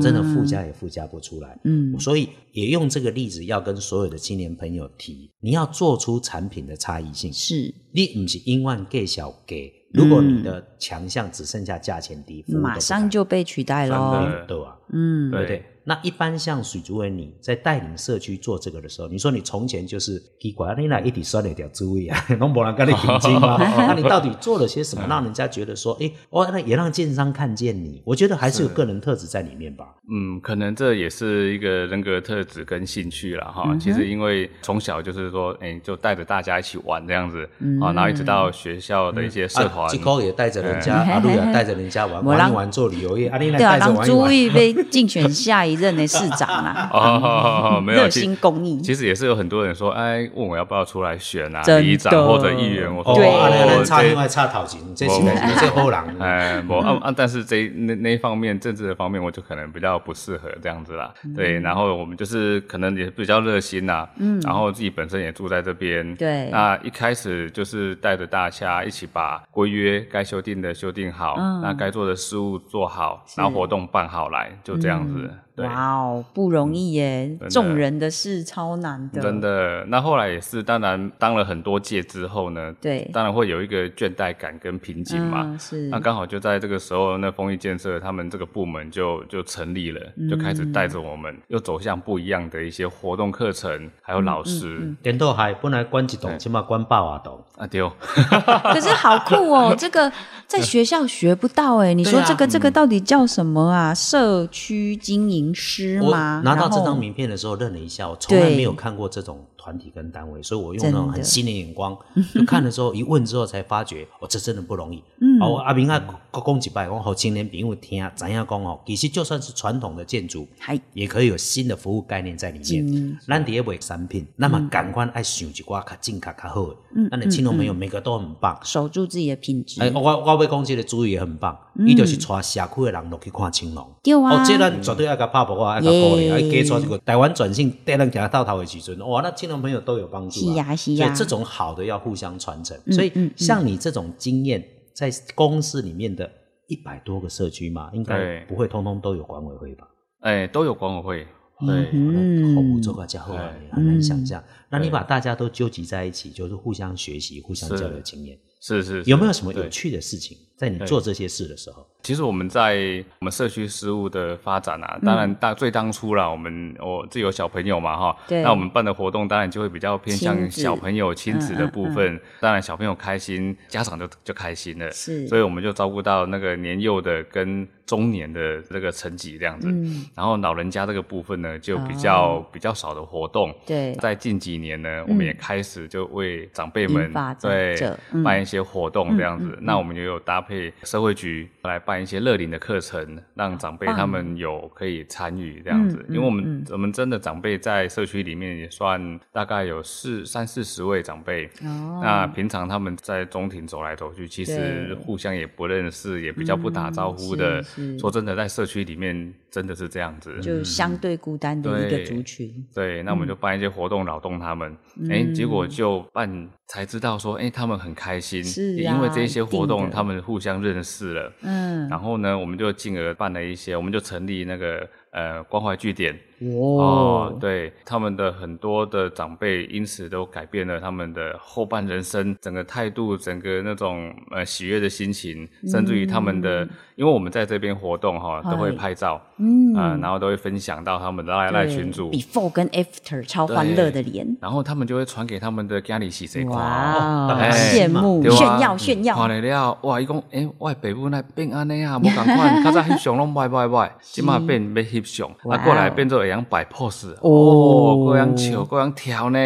[0.00, 1.58] 真的附加也附加不出来。
[1.64, 7.32] 嗯，所以也用这个例子要跟所有的青年朋友提，你要做出产品的差异性。
[7.32, 14.78] 是，你不是因万给小给，如果你的强项只剩下价钱低，马上就被取代了，对吧？
[14.92, 15.64] 嗯，对对。
[15.88, 23.56] 那一般像水族文你在带领社区做这个的时候，你说你从前就是奇怪，你那一底酸了条注意啊， 弄不然跟你平均吗？
[23.88, 28.02] 那你到底做了些什么，让人家觉得说，哎，哦，那也让建商看见你？
[28.04, 29.86] 我觉得还是有个人特质在里面吧。
[30.10, 33.74] 嗯，可能这也是一个人格特质跟兴趣了哈。
[33.80, 37.48] 其实因为从小就是说，哎，就带着大家一起玩这样子
[37.80, 45.77] 啊，然后一直到学校的一些社团，吉高也带着人家，阿路也带着人家玩，玩玩 做旅游业，阿丽来带着玩注意被竞选下一。
[45.78, 48.80] 任的市长啊， 哦，没有热心公益。
[48.80, 52.88] 其实也是有很多人说，哎，问我要不要出来选啊，里长或者议员。
[52.94, 55.22] 我说，对，差另外差讨钱，这是
[55.60, 56.04] 这后浪。
[56.20, 61.12] 哎，我啊啊，但是这那那一方面政治的方面，我就可能比较不适合这样子啦。
[61.36, 66.48] 对，然后我们就是可能也比较热心呐，嗯，然后自己本身也住在这边，对。
[66.50, 75.30] 那一开始就是带着大家一起把规约该修订的修订好，那该做的事务做好，然后活动办好来，就这样子。
[75.64, 77.38] 哇哦，不容易耶！
[77.50, 79.20] 众人的事超难的。
[79.20, 85.56] 真的，那后来也是，当然当了很多届之后呢，对，当然会有一个倦怠感跟瓶颈嘛。
[85.58, 85.88] 是。
[85.88, 94.94] 那刚好就在这个时候，那丰益建设他们这个部门就就成立了，就开始带着我们又走向不一样的一些活动课程，还有老师。
[95.02, 97.92] 点豆海本来关一栋，起码关八瓦栋啊丢。
[98.72, 100.10] 可是好酷哦， 这个
[100.46, 101.92] 在学校学不到哎。
[101.92, 103.92] 你说这个这个到底叫什么啊？
[103.92, 105.54] 社区经营。
[105.54, 106.40] 师吗？
[106.44, 111.94] 拿到这张名片的时候，愣了一下，我从来没有看过这种团体跟单位，所以我用那种很新的眼光，
[112.34, 115.02] 就看的时候一问之后才发觉，哦，这真的不容易。
[115.20, 123.18] 嗯，哦，阿明啊，国公几拜，我好青年朋友听怎样讲哦，其实就算是传统的建筑，还也可以有新的服务概念在里面。
[123.26, 126.76] 咱第一位产品，那么赶快爱想一寡卡进卡卡好的，
[127.10, 129.82] 那你青龙朋友每个都很棒，守住自己的品质。
[129.82, 131.54] 哎，我我为公司的主意也很棒，
[131.86, 133.86] 伊就是带社区的人落去看青龙。
[134.02, 140.76] 对啊，哦，这咱绝对爱个拍波啊，爱个鼓励，爱给出这个台湾转型带人行到头的时阵，哇，那青龙朋友都有帮助啊。
[140.76, 142.78] 所以这种好的要互相传承。
[142.92, 146.30] 所以像你这种经验，在公司里面的
[146.66, 149.88] 一百多个社区嘛，应该不会通通都有管委会吧？
[150.20, 151.26] 哎，都有管委会。
[151.66, 153.36] 对，嗯，好不做个家伙，
[153.72, 154.40] 很难想象。
[154.70, 158.38] 那你把大家都纠集在一起，就是互相学习、互相交流经验。
[158.60, 161.86] 是是，有没有什么有趣的事情在你做这些事的时候？
[162.02, 172.20] 其实我们在我们社区事务的发展啊，当然大最当初啦，我们我自己有小朋友嘛哈，那我们办的活动当然就会比较偏向小朋友亲子的部分。
[172.40, 174.90] 当然小朋友开心，家长就就开心了。
[174.90, 179.68] 是，所以我们就照顾到那个年幼的跟中年的这个层级这样子。
[179.70, 183.54] 嗯，然后老人家这个部分呢，就比较比较少的活动。
[183.66, 187.76] 对，在近几年呢，我们也开始就为长辈们对
[188.24, 188.38] 办。
[188.38, 196.02] 一些活动这样子，那我们也有搭配社会局来办一些乐龄的课程，让长辈他们有可以参与这样子。
[196.08, 201.44] 因为我们我们真的长辈在社区里面也算大概有四三四十位长辈。
[201.62, 207.62] 哦，那平常他们在中庭走来走去，其实互相也不认识，也比较不打招呼的。
[207.98, 212.52] 说真的，在社区里面真的是这样子，就相对孤单的一个族群。
[212.74, 214.76] 对，那我们就办一些活动扰动他们。
[215.10, 218.42] 哎，结果就办才知道说，哎，他们很开心。
[218.44, 221.32] 是，因为这些活动，他们互相认识了。
[221.42, 226.18] 嗯，然后呢，我们就进而办了一些，我们就成立那个呃关怀据点。
[226.40, 236.62] 哦，对，他们的很多的长辈因此都改变了他们的后半人生，整个态度，整个那种呃喜悦的心情，甚至于他们的，
[236.94, 256.27] 因为我们在这边活动哈，都会拍照，嗯，然后都会分享到他们的赖赖群组，before 跟 after 超欢乐的脸，然后他们就会传给他们的家里洗谁哇，羡慕炫耀炫耀，看了了，哇，伊讲，哎，我北部那变安尼啊，无共款，较早翕相拢歪歪歪， 即马变要翕相，啊，过来变做。
[256.28, 259.38] 样摆 pose 哦，各样笑，各样跳呢。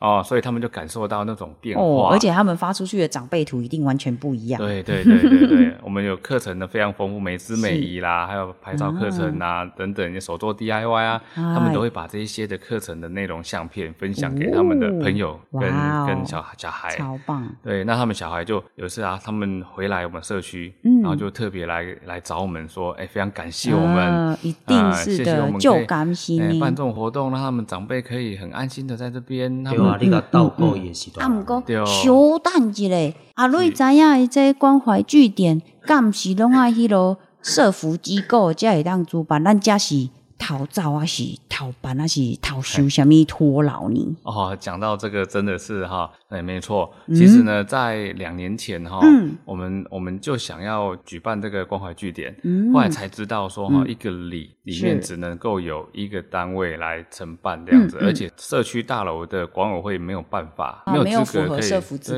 [0.00, 4.58] 哦，所以他们就感受到那种变化，而且他们发出去的长辈图一定完全不一样。
[4.58, 15.62] 对对对对对，我们有课程的非常丰富，美姿美仪啦，还有拍照课程啊等等，手做 DIY 啊，他们都会把这一些的课程的内容相片分享给他们的朋友跟
[16.06, 17.46] 跟小小孩，超棒。
[17.62, 20.72] 对，那他们小孩就有次啊，他们回来我们社区，
[21.02, 29.62] 然后就特别来来找我们说，哎，非常感谢我们，一定是的，就感谢你办这种活动，让他们长辈可以很安心的在这边。
[29.64, 40.08] 对啊，你个倒过也是啊，毋过小等一下，啊，你知影伊这关怀据点，敢是拢爱迄落社福机构才会当主办，咱家是。
[40.42, 44.16] 逃走啊，是逃办啊，是逃修，什么拖老呢？
[44.22, 46.92] 哦，讲到这个真的是哈，哎，没错。
[47.08, 49.00] 其实呢，在两年前哈，
[49.44, 52.34] 我们我们就想要举办这个关怀据点，
[52.72, 61.68] 后来才知道说哈，一个里里面只能够有一个单位来承办这样子，而且社区大楼的管委会没有办法，没有资格可以，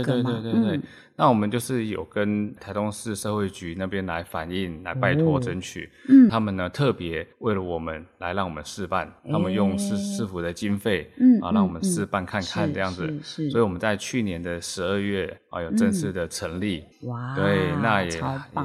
[0.05, 0.81] 对对对对对。
[1.15, 18.11] 那我们就是有跟台东市社会局那边来反映，来拜托争取，嗯，他们呢特别为了我们来让我们试办，他们用市市府的经费，嗯，啊，让我们试办看看这样子，是，所以我们在去年的十二月啊有正式的成立，哇，对，那也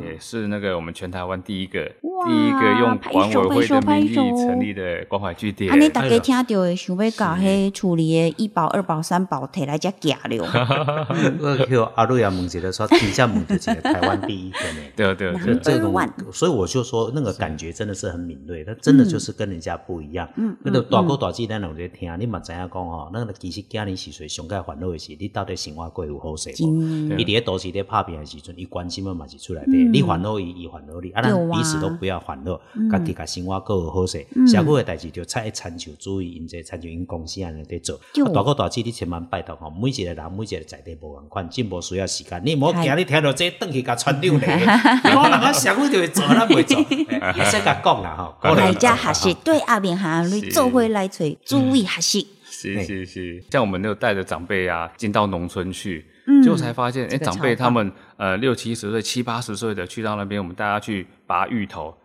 [0.04, 1.84] 也是那个我们全台湾第一个
[2.26, 5.70] 第一个用管委会的名义成立的关怀据点。
[5.70, 10.46] 啊，你大家听到的想要搞迄处理的一保、二保、三保，摕来只夹了。
[11.96, 12.38] 阿瑞亚。
[12.38, 15.92] 梦姐的说，底下梦姐个台湾第一个呢， 对对对，这种，
[16.32, 20.30] 所以我就说那个感觉真的是很敏锐，他真的就是跟人家不一样。
[20.36, 26.76] 嗯，那个大哥大姐，咱有在听，你嘛知影讲哦，那个其实今年是谁上盖烦恼的是，你到底生活过有好势无？
[27.17, 32.59] 伊伫都市咧拍片的时阵，伊关心的嘛是出来的，你烦恼伊，伊烦恼你，啊，咱彼此都不要烦恼，
[32.91, 37.99] 家己甲生活过有好势，社会的代志就采参照注意，因这参照因公司安尼在做。
[38.34, 42.41] 大哥大姐，你千万拜托吼，每一个人每一个在地无共款，进步需要时间。
[42.45, 46.80] 你莫惊， 你听到这等去甲传流咧， 你可能啊想会就会做，咱袂做，
[47.38, 48.55] 也先甲讲啦吼。
[48.55, 52.28] 大家学习对阿明哈你做回来找注意学习。
[52.49, 56.03] 是是是，像我们就带着长辈啊进到农村去，
[56.43, 61.95] 结果才发现，哎，长辈他们呃六七十岁、七八十岁的去到那边，我们带他去拔芋头。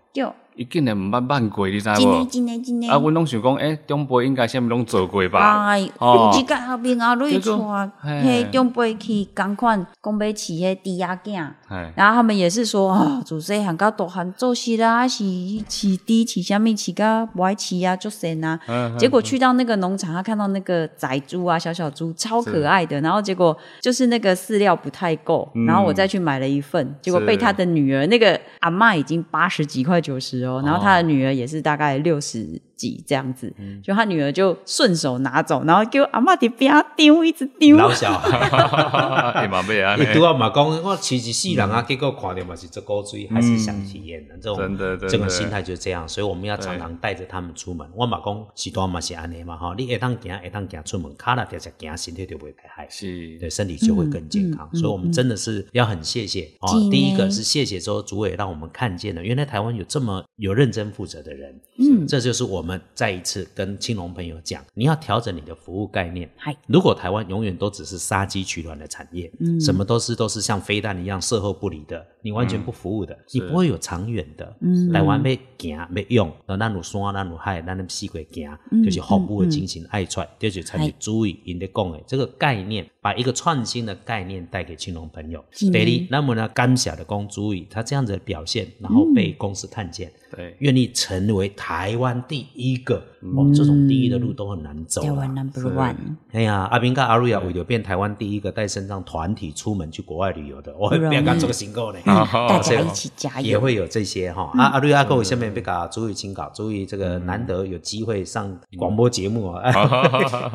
[0.55, 1.95] 已经咧毋捌办过，你知无？
[1.95, 2.89] 真诶真诶真诶！
[2.89, 5.67] 啊，阮拢想讲，诶，中辈应该啥物拢做过吧？
[5.69, 11.49] 哎，有一个后面阿瑞带迄中辈去共款，讲要饲迄猪仔囝，
[11.97, 18.61] 然后他们也是说，啊，自细汉到大汉做事啦，是饲猪饲啥物饲甲不爱饲啊，就神啊。
[18.99, 30.42] 结果去到那个农场，他看到那个仔猪啊，小小猪超可爱的，然后结果就是那个饲料不太够，然后我再去买了一份，结果被他的女儿那个阿妈已经八十几块九十。
[30.43, 32.61] 然后他的女儿也是大概六十。
[33.07, 33.53] 这样子，
[33.83, 37.77] 就他女儿就顺手拿走，然后叫阿妈伫边丢，一直丢。
[37.77, 39.97] 老小孩， 嘛不啊！
[39.97, 46.09] 你拄啊嘛讲，我其实世人啊，结果看到嘛是做高追，还是想体验的这种，真的，这个心态就这样。
[46.09, 47.89] 所以我们要常常带着他们出门。
[47.95, 54.69] 我嘛讲，时段嘛是安尼嘛哈，你一趟行，一趟行出门，卡了条只行，身体就不会太害，是，对，身体就会更健康。
[54.75, 56.73] 所以，我们真的是要很谢谢啊！
[56.91, 63.49] 第一个是谢谢说主委让我们看见了，原来台湾有这么有认真负责的人，嗯，这就是我们再一次。
[63.55, 66.31] 跟青龙朋友讲，你要调整你的服务概念。
[66.37, 74.57] 嗨，如果台湾永远都只是杀鸡取卵的产业，嗯，什么都是都是像飞弹一样售后不理的，你完全不服务的，你不会有长远的。
[74.61, 85.45] 嗯，台湾要行要用，那咱有山，咱有海，咱四过行，就是服务的精神爱出，就是才去注意因的讲的这个概念，把一个创新的概念带给青龙朋友。
[85.73, 90.13] 对的，那么呢，甘小的公注意他这样子的表现，然后被公司看见。
[90.35, 92.97] 对，愿意成为台湾第一个
[93.37, 95.03] 哦，这种第一的路都很难走。
[95.03, 95.95] 台湾 number one。
[96.33, 101.99] 哎呀，阿斌跟阿瑞亚为了变台湾第一个带身上团体出门去国外旅游的，我不要敢做个新购呢。
[102.05, 104.51] 大家一起加油，也会有这些哈。
[104.55, 109.63] 阿阿瑞阿哥下面被搞注意请搞，注意这个难得有机会上广播节目啊。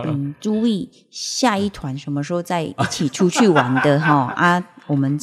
[0.06, 4.68] 嗯，注意下一团什么时候再一起出去玩的哈啊。
[4.88, 5.20] 我们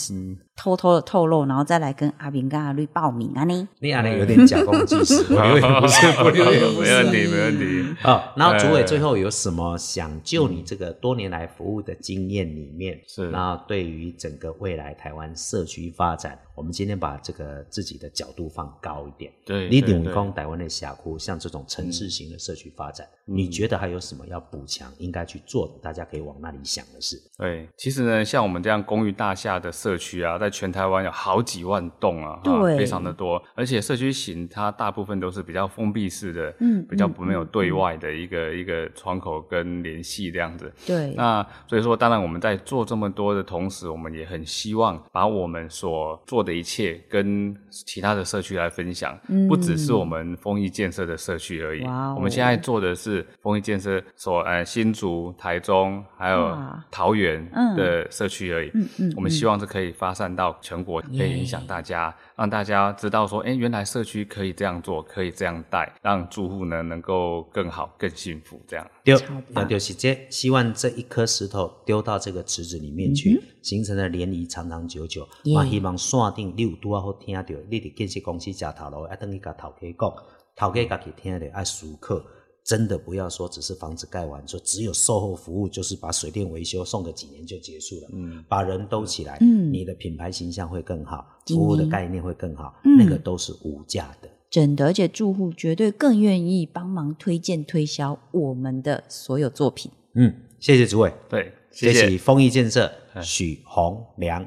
[0.56, 3.44] 偷偷的透露，然后再来跟阿明跟阿绿报名啊！
[3.44, 6.42] 你你阿丽有点假公济私， 不是不是，
[6.80, 8.32] 没问题没问题好。
[8.36, 19.32] 然后主委最后有什么想就你这个多年来服务的经验里面，是那对于整个未来台湾社区发展我们今天把这个自己的角度放高一点。
[19.44, 25.74] 对，你对顶工台湾的峡谷，像这种城市型的社区发展，你觉得还有什么要补强、应该去做的？
[25.82, 27.20] 大家可以往那里想的是。
[27.36, 32.38] 对，其实呢，像我们这样公寓大厦的社区啊，在全台湾有好几万栋啊，
[32.76, 33.42] 非常的多。
[33.54, 40.70] 而且社区型它大部分都是比较封闭式的，嗯比较不没有对外的一个、一个窗口跟联系这样子。
[40.86, 49.18] 对，那所以说，当然我们在做这么多的同时，我们也很希望把我们所做的一切跟其他的社区来分享，
[49.48, 51.82] 不只是我们丰益建设的社区而已。
[51.84, 56.56] 嗯哇哦我们现在做的是丰益建设所呃新竹、台中还有
[56.90, 58.70] 桃园嗯的社区而已。
[58.74, 68.86] 嗯嗯我们希望是可以发散到全国，可以影响大家，让大家知道说，哎，原来社区可以这样做，可以这样带，让住户呢能够更好、更幸福这样。
[69.02, 75.26] 丢超，棒那就是这希望这一颗石头丢到这个池子里面去，形成了涟漪长长久久。
[75.54, 80.12] 我，希望线顶你有拄啊好听到，你伫建设公司食头路，要等于甲头家讲，
[80.56, 82.24] 头家家己听着爱熟客。
[82.64, 88.08] 真的不要说只是房子盖完，说只有售后服务，就是把水电维修送个几年就结束了。
[88.14, 94.30] 嗯，把人兜起来，嗯你的品牌形象会更好，今服务的概念会更好，嗯那个都是无价的。
[94.50, 99.90] 真的，而且住户绝对更愿意帮忙推荐推销我们的所有作品。
[100.14, 101.12] 嗯，谢谢主委。
[101.28, 102.16] 对，谢谢。
[102.16, 102.90] 丰益建设
[103.20, 104.42] 许宏良，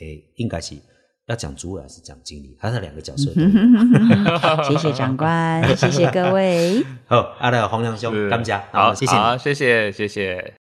[0.00, 0.76] 诶，应该是
[1.28, 2.56] 要讲主委还是讲经理？
[2.58, 3.30] 他是两个角色。
[4.68, 6.84] 谢谢 长官，谢谢各位。
[7.06, 9.12] 好，阿的洪良兄，是感谢，好，谢谢。
[9.12, 10.57] 好，谢谢，谢谢。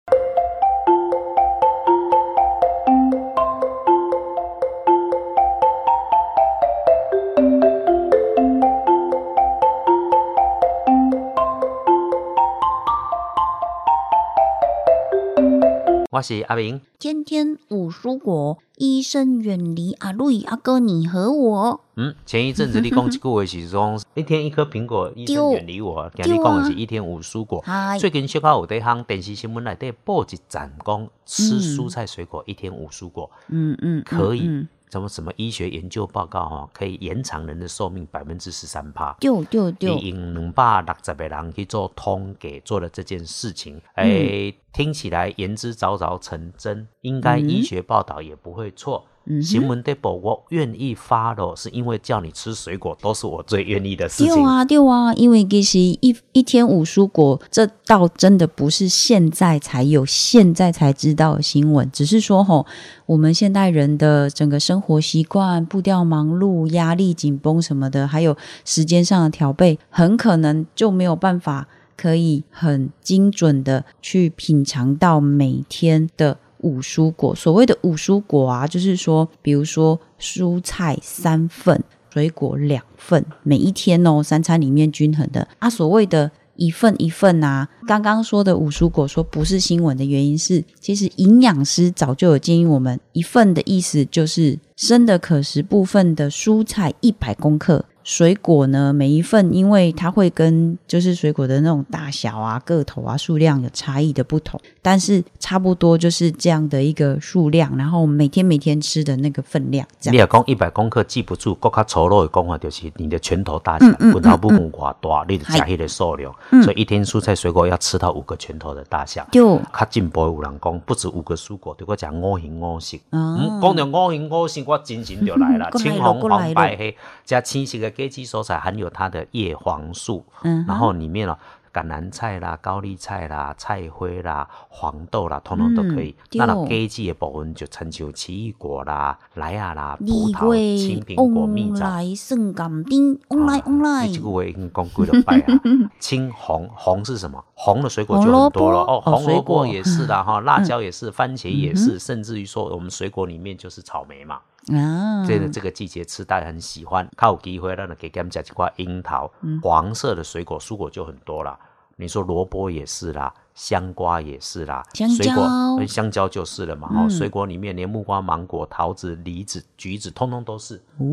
[16.16, 21.82] 我是阿明，天天五蔬果，医生远离阿瑞阿哥你和我。
[21.97, 26.09] 嗯，前一阵子你讲一句话是说， 一天一颗苹果，医生远离我。
[26.16, 27.61] 今日讲的是一天五蔬果。
[27.66, 39.15] 嗨最近小可有在行电视新闻内底报一站讲，吃蔬菜水果一天五蔬果嗯嗯，可以嗯，什么什么医学研究报告哈，可以延长人的寿命百分之十三趴。
[39.19, 49.05] 丢丢丢你，用两百六十个人去做通给做了这件事情，哎、听起来言之凿凿成真，应该医学报道也不会错。
[49.41, 54.34] 新闻的报我愿意发了，是因为叫你吃水果都是我最愿意的事情。
[54.34, 55.13] 丢啊丢啊！
[55.15, 62.65] 因为其实一一天五蔬果，这倒真的不是现在才有，现在才知道的新闻，只是说吼，
[63.05, 71.67] 我们现代人的整个生活习惯、步调忙碌、压力紧绷什么的，还有时间上的调配，很可能就没有办法
[71.97, 77.34] 可以很精准的去品尝到每天的五蔬果。
[77.34, 85.70] 所谓的五蔬果啊，就是说，比如说蔬菜三份，水果两份，每一天哦，三餐里面均衡的啊。
[85.70, 97.86] 所谓的一份一份啊，刚刚说的五蔬果说不是新闻的原因是，其实营养师早就有建议我们，一份的意思就是生的可食部分的蔬菜一百公克。
[98.06, 110.14] 水果呢，每一份因为它会跟就是水果的那种大小啊、个头啊、数量有差异的不同，但是差不多就是这样的一个数量，然后每天每天吃的那个分量，这样。
[110.14, 116.32] 你若讲一百公克记不住，更较粗鲁的讲法就是你的拳头大小，嗯嗯拳头部分偌大，你就加迄个数量。
[116.64, 119.28] 所以一天蔬菜水果要吃到五个拳头的大小。
[119.32, 122.97] 就较进步有人讲，不止五个蔬果，对我讲五形五色。
[123.10, 125.72] 啊嗯，讲到五形五色，我精神就 来了。
[125.72, 126.95] 青红、黄、白、黑，
[127.26, 131.37] 加青色的基基蔬菜含有它的叶黄素，嗯然后里面哦。
[131.75, 136.15] 橄榄菜啦、高丽菜啦、菜灰啦、黄豆啦，通通都可以。
[136.31, 141.83] 嗯那若对基基的部分就成就奇异果啦、莱亚啦、葡萄、青贵苹果、蜜枣。
[141.83, 145.59] 往来圣港丁，往来往来你这个我已经讲过了拜啊。
[145.99, 147.43] 青红红是什么？
[147.55, 154.39] 红的水果就很多了哦，红萝卜也是啦哈，辣椒也是，番茄也是，甚至于说我们水果里面就是草莓嘛。
[154.74, 157.07] 啊，这个这个季节吃，大家很喜欢。
[157.16, 161.57] 靠有机会，咱就给他们吃几块樱桃，嗯黄色的水果，蔬果就很多了。
[161.97, 166.89] 你说萝卜也是啦，香瓜也是啦，香水果香蕉就是了嘛。
[166.89, 171.05] 哈、水果里面连木瓜、芒果、桃子、梨子、橘子，通通都是哦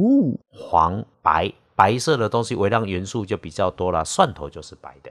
[0.51, 4.05] 黄白白色的东西，微量元素就比较多了。
[4.05, 5.11] 蒜头就是白的，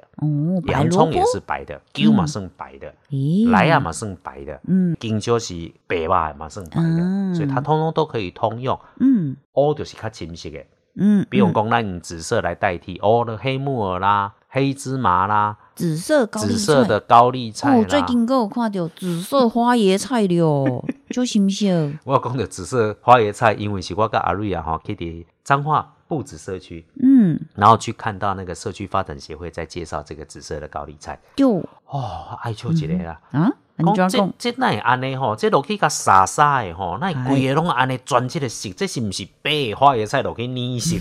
[0.71, 4.95] 洋葱也，是白的，姜嘛算白的，咦，莱亚嘛算白的，嗯。
[4.97, 8.79] 金就是白吧嘛算白的，嗯所以它通通都可以通用。
[9.01, 9.35] 嗯。
[9.55, 10.65] 乌就是较深色的，
[10.95, 17.87] 嗯，比如讲咱用紫色来代替，哦，那黑木耳啦、黑芝麻啦、紫色高丽菜，紫色的高丽菜哦，啦。
[17.89, 21.97] 最近我有看到紫色花椰菜了， 就是不是？
[22.03, 33.19] 我讲的紫色花椰菜，因为是我跟阿瑞啊哈，去的彰化布子社区，嗯，然后去看到那个社区发展协会在介绍这个紫色的高丽菜，就哦，爱笑一个啦。
[33.31, 33.51] 啊，
[33.95, 40.97] 讲，这那会安尼吼，这落去甲沙沙的吼，那哎规个拢安尼转这个色，这是不是白花椰菜落去泥色？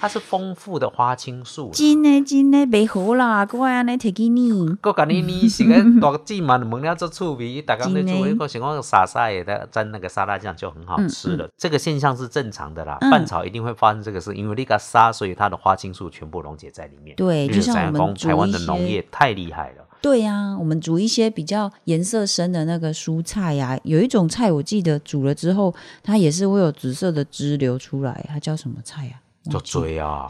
[0.00, 11.48] 它是丰富的花青素，真的真的袂好啦，我安尼摕去你，佮甲你泥色诶大姊嘛闻了做趣味，大家咧做真的那个情况沙沙的蘸那个沙拉酱就很好吃嗯了。
[11.58, 17.16] 这个现象是正常的啦，嗯拌炒一定会发生这个事，因为那个沙，所以它的花青素全部溶解在里面。
[17.16, 19.84] 对，就像我们台湾的农业，太厉害了。
[20.00, 29.20] 对呀、我们煮一些比较颜色深的那个蔬菜呀、有一种菜我记得煮了之后，它也是会有紫色的汁流出来，它叫什么菜呀、
[29.50, 30.28] 叫嘴啊，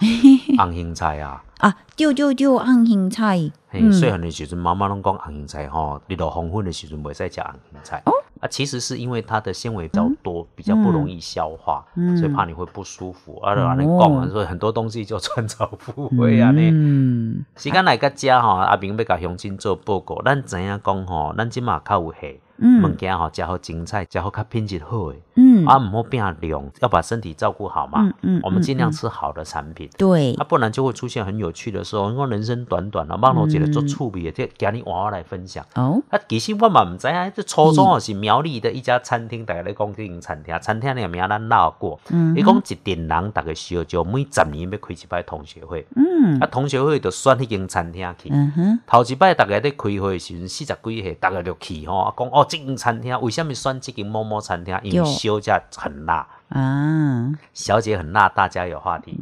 [0.56, 1.76] 红心菜啊， 啊？
[1.96, 8.02] 丢丢丢红杏菜，嘿，细汉的时阵，妈妈拢讲红芹菜吼，日落黄昏的时阵袂使食红芹菜。
[8.06, 11.84] 哦啊，其实是因为它的纤维比较多，比较不容易消化，
[12.16, 13.40] 所以怕你会不舒服。
[13.40, 16.60] 啊，就安尼讲啊，所以很多东西就穿凿附会啊呢。
[16.72, 22.14] 嗯，时间来个遮吼，阿明要甲乡亲做报告，咱知影讲吼，咱即马较有货，
[22.58, 28.02] 嗯物件吼，食好精彩，食好较品质好的，嗯啊，唔好变量，要把身体照顾好嘛。
[28.02, 29.90] 嗯嗯我们尽量吃好的产品。
[29.98, 32.08] 对啊，，不然就会出现很有趣的时候。
[32.10, 35.64] 因为人生短短啊，网络一个做趣味的，这今日换我来分享。
[35.74, 41.98] 哦，啊，其实我嘛唔知影，这初中哦是苗栗的一家餐厅，大家咧讲这间餐厅，餐厅的名咱闹过。
[42.10, 48.30] 嗯伊讲一店人大概烧就每十年要开一摆同学会，嗯啊，同学会就选迄间餐厅去。
[48.32, 54.78] 嗯哼，头一摆大家咧开会的时阵，四十几岁，大家就去吼，啊讲哦，这间餐厅为什么选这间某某餐厅？
[54.82, 59.12] 因为对烧价很辣，啊，小姐很辣，大家有话题。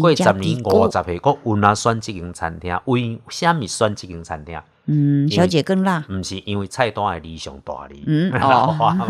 [0.00, 2.78] 过十年五十岁，佫有哪选这间餐厅？
[2.84, 4.60] 为虾米选这间餐厅？
[4.88, 9.04] 嗯，小姐更辣，毋是因为菜单的理想大哩，嗯老 哦花嘛。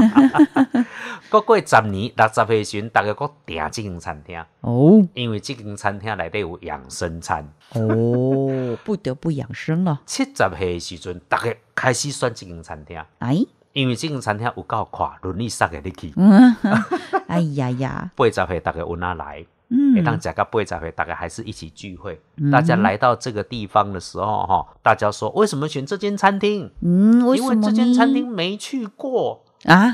[1.30, 7.46] 佫 过十年，六十岁的时阵，大家佫订这间餐厅，哦因为这间餐厅内底有养生餐。
[7.74, 13.36] 哦，不得不养生了，七十岁的时阵，大家开始选这间餐厅，哎，
[13.76, 16.10] 因为这间餐厅有够快，轮椅塞个你去。
[16.16, 16.56] 嗯，
[17.28, 19.44] 哎呀呀，八十岁大家有哪来？
[19.68, 19.92] 嗯。
[19.92, 22.18] 每当食到八十岁，大家还是一起聚会。
[22.50, 26.70] 大家来到这个地方的时候，哈，大家说为什么选这间餐厅？
[26.80, 29.42] 嗯，为因为这间餐厅没去过。
[29.64, 29.92] 啊，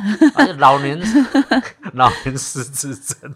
[0.58, 1.00] 老年
[1.94, 3.34] 老年失智症，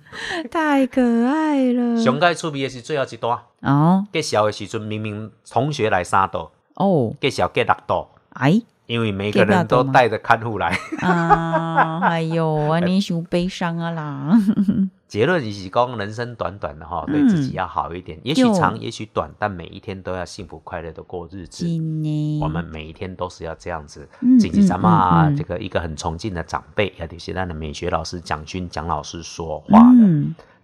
[0.48, 4.06] 太可爱了，上届趣味的是最后一段，哦。
[4.12, 10.78] 介绍的时阵明明同学来三道，哦，介绍给六道，哎因为每个人都带着看护来。
[11.00, 14.32] 啊，哎呦，啊， 你伤悲伤啊啦，
[15.08, 21.66] 结论是讲，人生短短的哈，嗯对自己要好一点，也许对长，也许短，但每一天都要幸福快乐的过日子。
[22.40, 24.08] 我们每一天都是要这样子。
[24.20, 29.98] 嗯自己咱们啊，嗯嗯这个一个很崇敬的长辈，也就是咱的美学老师蒋勋蒋老师说话的。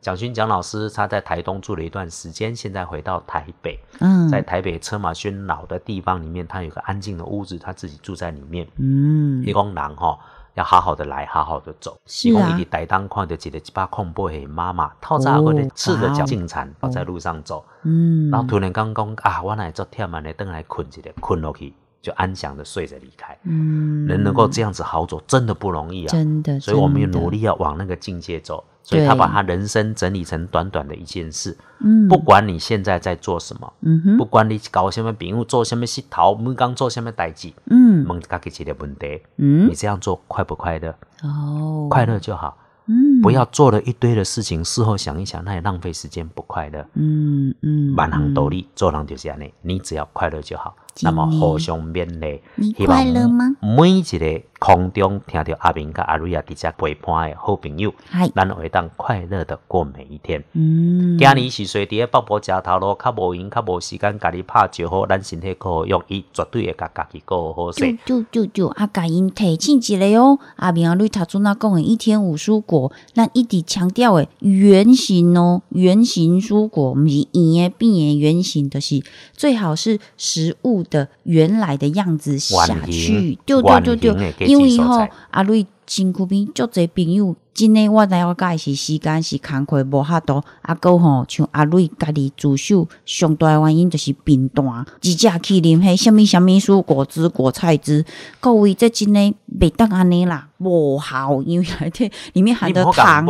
[0.03, 8.67] 嗯蒋勋蒋老师他在台东住了一段时间，现在回到台北，嗯，在台北车马喧闹的地方里面，他有个安静的屋子，他自己住在里面。
[8.79, 9.45] 嗯。
[9.45, 10.19] 一讲人哈，
[10.55, 11.97] 要好好的来，好好的走。
[12.07, 12.33] 是啊。
[12.33, 21.73] 伊讲伊伫台东看到一个一把恐怖的妈妈，透早或者赤着脚进餐，跑在路上走，嗯，然后突然刚讲啊，我来做忝安尼，等来困一下，困落去
[22.03, 23.35] 就安详的睡着离开。
[23.45, 26.11] 嗯，人能够这样子好走，真的不容易啊。
[26.11, 28.63] 真的，所以我们也努，力要往那个境界走。
[28.85, 40.93] 所以他把他人生整理成短短的一件事，嗯，不管你现在在做什么，嗯哼，不管你搞什么饼，做什么事头，每刚做什么代志，嗯问自己一个问题：嗯你，这样做快不快乐？
[41.23, 46.85] 哦，快乐就好，嗯，不要做了一堆的事情，事后想一想，那也浪费时间，不快乐。
[46.95, 50.75] 嗯嗯，满行道理，理，做人就是这样，你只要快乐就好。
[51.01, 53.57] 那么互相勉励，你希望快乐吗？
[53.61, 60.41] 每一个空中听到阿明甲阿瑞亚伫遮陪伴的好朋友，嗨，咱会当快乐的过每一天。
[60.53, 67.99] 嗯，今年是随伫北部食头路，较无闲，较无时间，家己拍招呼，咱身体够好用，伊绝对会甲家己过好就势。
[68.07, 79.03] 就就就啊，甲因提醒一下哦，阿明阿瑞头拄仔讲的一天五蔬果，咱一直强调诶圆形哦，圆形蔬果，毋是圆诶变诶圆形，就是
[79.33, 85.67] 最好是食物的原来的样子下去对，对对对因为吼阿瑞。
[85.85, 98.07] 身躯边足侪朋友，真诶，我知我甲伊是时间是工课无遐多，啊，哥吼，像阿瑞家己自首上大原因就是贫惰，一只去啉迄什物什物蔬果汁、果菜汁，
[98.41, 103.27] 各位这真诶袂当安尼啦，无效，因为内底里面含的糖，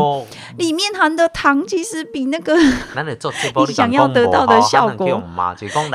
[0.56, 2.54] 里面含的糖其实比那个
[3.66, 5.08] 你想要得到的效果，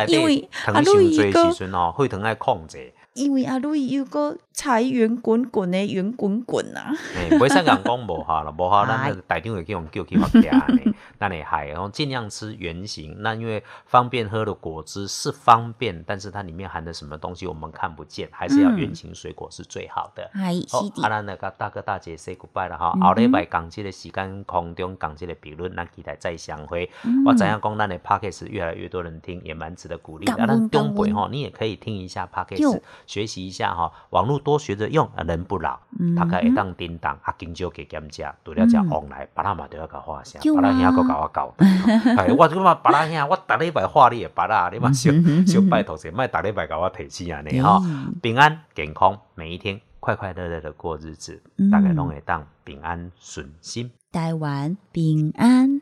[0.07, 1.53] 因为阿瑞一个
[1.95, 2.91] 会疼爱控制。
[3.13, 20.27] 因为阿瑞有个财源滚滚的圆滚滚呐，哎，袂使人讲无效了， 无效，咱个大丁会叫用叫去发家呢，那你还然后尽量吃圆形，那因为方便喝的果汁是方便，但是它里面含的什么东西我们看不见，还是要圆形水果是最好的。
[20.71, 26.89] 好，阿咱那个大哥大姐 say goodbye 了哈，后礼拜讲这个时间空中讲这个评论，咱期待再相会。
[27.23, 30.25] 我怎样讲，咱的 podcast 越来越多人听，也蛮值得鼓励。
[30.31, 32.81] 啊，咱东北哈，你也可以听一下 podcast。
[33.05, 35.77] 学习一下哈，网络多学着用，人不老。
[36.15, 41.53] 大概会当叮当，啊，今朝给减价，除了只往来，巴拉嘛都要搞花声，巴拉兄个搞我搞。
[42.17, 45.11] 哎，我这嘛巴拉兄，我逐礼拜画你也巴拉， 你嘛小
[45.45, 47.81] 小拜托些，莫逐礼拜甲我提起啊你哈。
[48.21, 53.91] 平安健康，每一天快快乐乐的过日子，大概拢会当平安顺心。
[54.13, 55.81] 台湾平安。